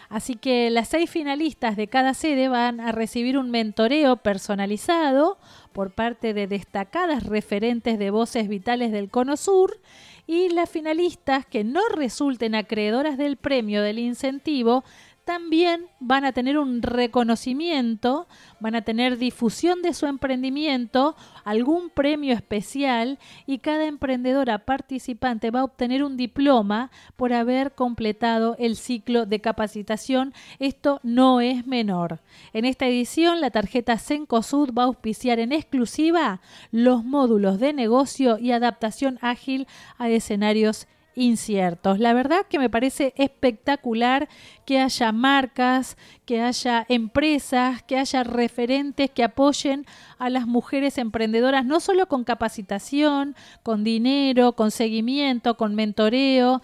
Así 0.10 0.36
que 0.36 0.70
las 0.70 0.88
seis 0.88 1.10
finalistas 1.10 1.76
de 1.76 1.88
cada 1.88 2.14
sede 2.14 2.48
van 2.48 2.80
a 2.80 2.92
recibir 2.92 3.38
un 3.38 3.52
mentoreo 3.52 4.18
personalizado 4.18 5.38
por 5.74 5.92
parte 5.92 6.34
de 6.34 6.48
destacadas 6.48 7.24
referentes 7.24 8.00
de 8.00 8.10
voces 8.10 8.48
vitales 8.48 8.92
del 8.92 9.10
Cono 9.10 9.36
Sur 9.36 9.80
y 10.26 10.50
las 10.50 10.70
finalistas 10.70 11.46
que 11.46 11.64
no 11.64 11.82
resulten 11.94 12.56
acreedoras 12.56 13.18
del 13.18 13.38
premio 13.38 13.82
del 13.82 14.00
incentivo 14.00 14.84
también 15.28 15.88
van 16.00 16.24
a 16.24 16.32
tener 16.32 16.58
un 16.58 16.82
reconocimiento, 16.82 18.28
van 18.62 18.76
a 18.76 18.84
tener 18.84 19.18
difusión 19.18 19.82
de 19.82 19.94
su 19.94 20.06
emprendimiento, 20.06 21.18
algún 21.44 21.90
premio 21.90 22.34
especial 22.34 23.20
y 23.46 23.58
cada 23.58 23.88
emprendedora 23.88 24.60
participante 24.60 25.52
va 25.52 25.60
a 25.60 25.64
obtener 25.66 26.06
un 26.06 26.16
diploma 26.16 26.92
por 27.18 27.34
haber 27.34 27.76
completado 27.76 28.56
el 28.58 28.78
ciclo 28.78 29.26
de 29.26 29.42
capacitación. 29.42 30.34
Esto 30.60 31.02
no 31.04 31.42
es 31.42 31.68
menor. 31.68 32.22
En 32.54 32.64
esta 32.64 32.88
edición 32.88 33.42
la 33.42 33.52
tarjeta 33.52 33.98
Sencosud 33.98 34.74
va 34.74 34.84
a 34.84 34.86
auspiciar 34.86 35.40
en 35.40 35.52
exclusiva 35.52 36.40
los 36.72 37.04
módulos 37.04 37.60
de 37.60 37.74
negocio 37.74 38.40
y 38.40 38.54
adaptación 38.54 39.20
ágil 39.22 39.68
a 39.98 40.08
escenarios 40.08 40.88
inciertos. 41.18 42.00
La 42.00 42.14
verdad 42.14 42.46
que 42.48 42.60
me 42.60 42.70
parece 42.70 43.14
espectacular 43.18 44.30
que 44.66 44.80
haya 44.80 45.12
marcas, 45.12 45.98
que 46.26 46.42
haya 46.42 46.86
empresas, 46.88 47.82
que 47.84 47.98
haya 47.98 48.24
referentes 48.24 49.10
que 49.10 49.24
apoyen 49.24 49.86
a 50.20 50.30
las 50.30 50.48
mujeres 50.48 50.98
emprendedoras, 50.98 51.66
no 51.66 51.80
solo 51.80 52.08
con 52.08 52.24
capacitación, 52.24 53.36
con 53.64 53.84
dinero, 53.84 54.54
con 54.54 54.72
seguimiento, 54.72 55.58
con 55.58 55.76
mentoreo, 55.76 56.62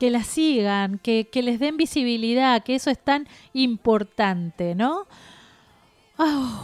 que 0.00 0.10
las 0.10 0.26
sigan, 0.26 0.98
que, 0.98 1.28
les 1.34 1.60
den 1.60 1.76
visibilidad, 1.76 2.62
que 2.64 2.74
eso 2.74 2.90
es 2.90 2.98
tan 2.98 3.28
importante, 3.52 4.74
¿no? 4.74 5.06
Ah, 6.16 6.62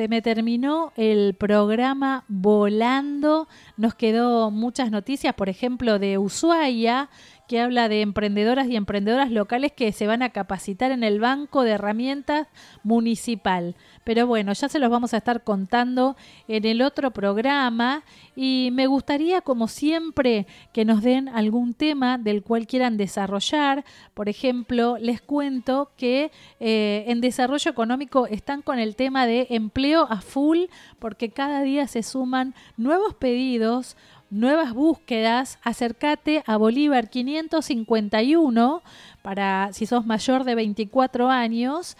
se 0.00 0.08
me 0.08 0.22
terminó 0.22 0.94
el 0.96 1.34
programa 1.34 2.24
volando. 2.26 3.48
Nos 3.76 3.94
quedó 3.94 4.50
muchas 4.50 4.90
noticias, 4.90 5.34
por 5.34 5.50
ejemplo, 5.50 5.98
de 5.98 6.16
Ushuaia, 6.16 7.10
que 7.50 7.58
habla 7.58 7.88
de 7.88 8.00
emprendedoras 8.00 8.68
y 8.68 8.76
emprendedoras 8.76 9.32
locales 9.32 9.72
que 9.72 9.90
se 9.90 10.06
van 10.06 10.22
a 10.22 10.30
capacitar 10.30 10.92
en 10.92 11.02
el 11.02 11.18
Banco 11.18 11.64
de 11.64 11.72
Herramientas 11.72 12.46
Municipal. 12.84 13.74
Pero 14.04 14.28
bueno, 14.28 14.52
ya 14.52 14.68
se 14.68 14.78
los 14.78 14.88
vamos 14.88 15.14
a 15.14 15.16
estar 15.16 15.42
contando 15.42 16.14
en 16.46 16.64
el 16.64 16.80
otro 16.80 17.10
programa 17.10 18.04
y 18.36 18.70
me 18.72 18.86
gustaría, 18.86 19.40
como 19.40 19.66
siempre, 19.66 20.46
que 20.72 20.84
nos 20.84 21.02
den 21.02 21.28
algún 21.28 21.74
tema 21.74 22.18
del 22.18 22.44
cual 22.44 22.68
quieran 22.68 22.96
desarrollar. 22.96 23.84
Por 24.14 24.28
ejemplo, 24.28 24.96
les 25.00 25.20
cuento 25.20 25.90
que 25.96 26.30
eh, 26.60 27.02
en 27.08 27.20
desarrollo 27.20 27.68
económico 27.68 28.28
están 28.28 28.62
con 28.62 28.78
el 28.78 28.94
tema 28.94 29.26
de 29.26 29.48
empleo 29.50 30.06
a 30.08 30.20
full 30.20 30.66
porque 31.00 31.30
cada 31.30 31.62
día 31.62 31.88
se 31.88 32.04
suman 32.04 32.54
nuevos 32.76 33.14
pedidos 33.14 33.96
nuevas 34.30 34.72
búsquedas, 34.72 35.58
acércate 35.62 36.44
a 36.46 36.56
Bolívar 36.56 37.10
551 37.10 38.82
para 39.22 39.72
si 39.72 39.86
sos 39.86 40.06
mayor 40.06 40.44
de 40.44 40.54
24 40.54 41.28
años 41.28 41.96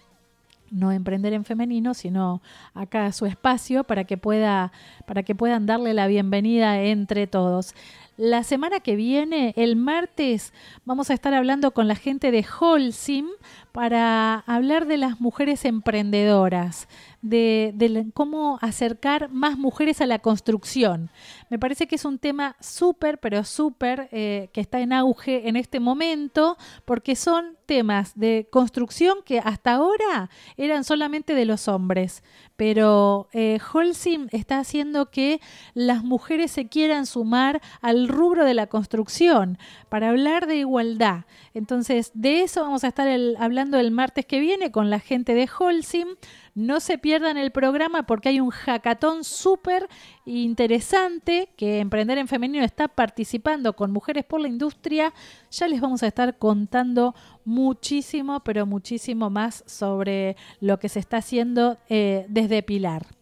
no 0.72 0.92
emprender 0.92 1.34
en 1.34 1.46
femenino, 1.46 1.94
sino 1.94 2.42
acá 2.74 3.12
su 3.12 3.26
espacio 3.26 3.84
para 3.84 4.04
que 4.04 4.18
pueda 4.18 4.72
para 5.06 5.24
que 5.24 5.36
puedan 5.36 5.66
darle 5.66 5.94
la 5.94 6.08
bienvenida 6.08 6.82
entre 6.82 7.28
todos. 7.28 7.74
La 8.20 8.44
semana 8.44 8.82
que 8.82 8.98
viene, 8.98 9.54
el 9.56 9.78
martes, 9.78 10.52
vamos 10.84 11.10
a 11.10 11.14
estar 11.14 11.34
hablando 11.34 11.72
con 11.72 11.88
la 11.88 11.96
gente 11.96 12.32
de 12.32 12.46
Holcim 12.60 13.28
para 13.72 14.40
hablar 14.40 14.88
de 14.88 14.98
las 14.98 15.22
mujeres 15.22 15.64
emprendedoras, 15.64 16.90
de, 17.22 18.06
cómo 18.14 18.60
acercar 18.62 19.30
más 19.30 19.58
mujeres 19.58 20.02
a 20.02 20.06
la 20.06 20.20
construcción. 20.20 21.12
Me 21.50 21.60
parece 21.60 21.88
que 21.88 21.96
es 21.96 22.04
un 22.04 22.20
tema 22.20 22.58
súper, 22.60 23.20
pero 23.20 23.46
súper 23.46 24.10
eh, 24.12 24.50
que 24.52 24.60
está 24.60 24.82
en 24.82 24.92
auge 24.92 25.48
en 25.48 25.56
este 25.56 25.80
momento, 25.80 26.58
porque 26.84 27.16
son 27.16 27.56
temas 27.68 28.20
de 28.20 28.50
construcción 28.52 29.20
que 29.24 29.40
hasta 29.40 29.76
ahora 29.76 30.30
eran 30.58 30.84
solamente 30.84 31.36
de 31.36 31.46
los 31.46 31.70
hombres 31.70 32.22
pero 32.60 33.30
eh, 33.32 33.57
Holcim 33.72 34.28
está 34.32 34.60
haciendo 34.60 35.10
que 35.12 35.39
las 35.76 36.03
mujeres 36.03 36.51
se 36.51 36.68
quieran 36.68 37.05
sumar 37.05 37.62
al 37.80 38.10
rubro 38.10 38.43
de 38.43 38.53
la 38.53 38.68
construcción 38.68 39.57
para 39.88 40.10
hablar 40.10 40.45
de 40.45 40.57
igualdad. 40.57 41.24
Entonces, 41.53 42.12
de 42.16 42.41
eso 42.41 42.62
vamos 42.64 42.84
a 42.84 42.89
estar 42.89 43.07
hablando 43.38 43.80
el 43.80 43.91
martes 43.91 44.26
que 44.26 44.41
viene 44.41 44.74
con 44.74 44.89
la 44.89 44.99
gente 44.99 45.36
de 45.36 45.47
Holcim. 45.57 46.10
No 46.56 46.80
se 46.80 46.97
pierdan 46.97 47.38
el 47.38 47.52
programa 47.52 48.04
porque 48.04 48.30
hay 48.30 48.39
un 48.39 48.50
hackathon 48.50 49.24
súper 49.24 49.88
interesante 50.26 51.50
que 51.56 51.80
Emprender 51.80 52.18
en 52.18 52.28
Femenino 52.28 52.64
está 52.64 52.88
participando 52.88 53.76
con 53.76 53.91
Mujeres 53.91 54.26
por 54.26 54.41
la 54.41 54.47
Industria. 54.47 55.14
Ya 55.52 55.68
les 55.68 55.82
vamos 55.82 56.04
a 56.04 56.08
estar 56.08 56.38
contando 56.38 57.16
muchísimo, 57.45 58.41
pero 58.41 58.66
muchísimo 58.66 59.30
más 59.30 59.64
sobre 59.68 60.36
lo 60.60 60.80
que 60.80 60.89
se 60.89 61.00
está 61.00 61.18
haciendo 61.18 61.78
eh, 61.89 62.26
desde 62.30 62.64
Pilar. 62.64 63.19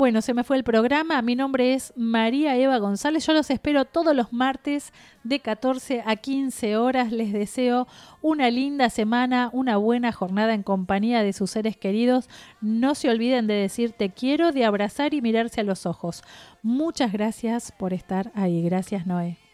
Bueno, 0.00 0.22
se 0.22 0.32
me 0.32 0.44
fue 0.44 0.56
el 0.56 0.64
programa. 0.64 1.20
Mi 1.20 1.36
nombre 1.36 1.74
es 1.74 1.92
María 1.94 2.56
Eva 2.56 2.78
González. 2.78 3.26
Yo 3.26 3.34
los 3.34 3.50
espero 3.50 3.84
todos 3.84 4.16
los 4.16 4.32
martes 4.32 4.94
de 5.24 5.40
14 5.40 6.04
a 6.06 6.16
15 6.16 6.78
horas. 6.78 7.12
Les 7.12 7.34
deseo 7.34 7.86
una 8.22 8.48
linda 8.48 8.88
semana, 8.88 9.50
una 9.52 9.76
buena 9.76 10.10
jornada 10.10 10.54
en 10.54 10.62
compañía 10.62 11.22
de 11.22 11.34
sus 11.34 11.50
seres 11.50 11.76
queridos. 11.76 12.30
No 12.62 12.94
se 12.94 13.10
olviden 13.10 13.46
de 13.46 13.52
decir 13.52 13.92
te 13.92 14.08
quiero, 14.08 14.52
de 14.52 14.64
abrazar 14.64 15.12
y 15.12 15.20
mirarse 15.20 15.60
a 15.60 15.64
los 15.64 15.84
ojos. 15.84 16.22
Muchas 16.62 17.12
gracias 17.12 17.70
por 17.70 17.92
estar 17.92 18.32
ahí. 18.34 18.62
Gracias, 18.62 19.06
Noé. 19.06 19.49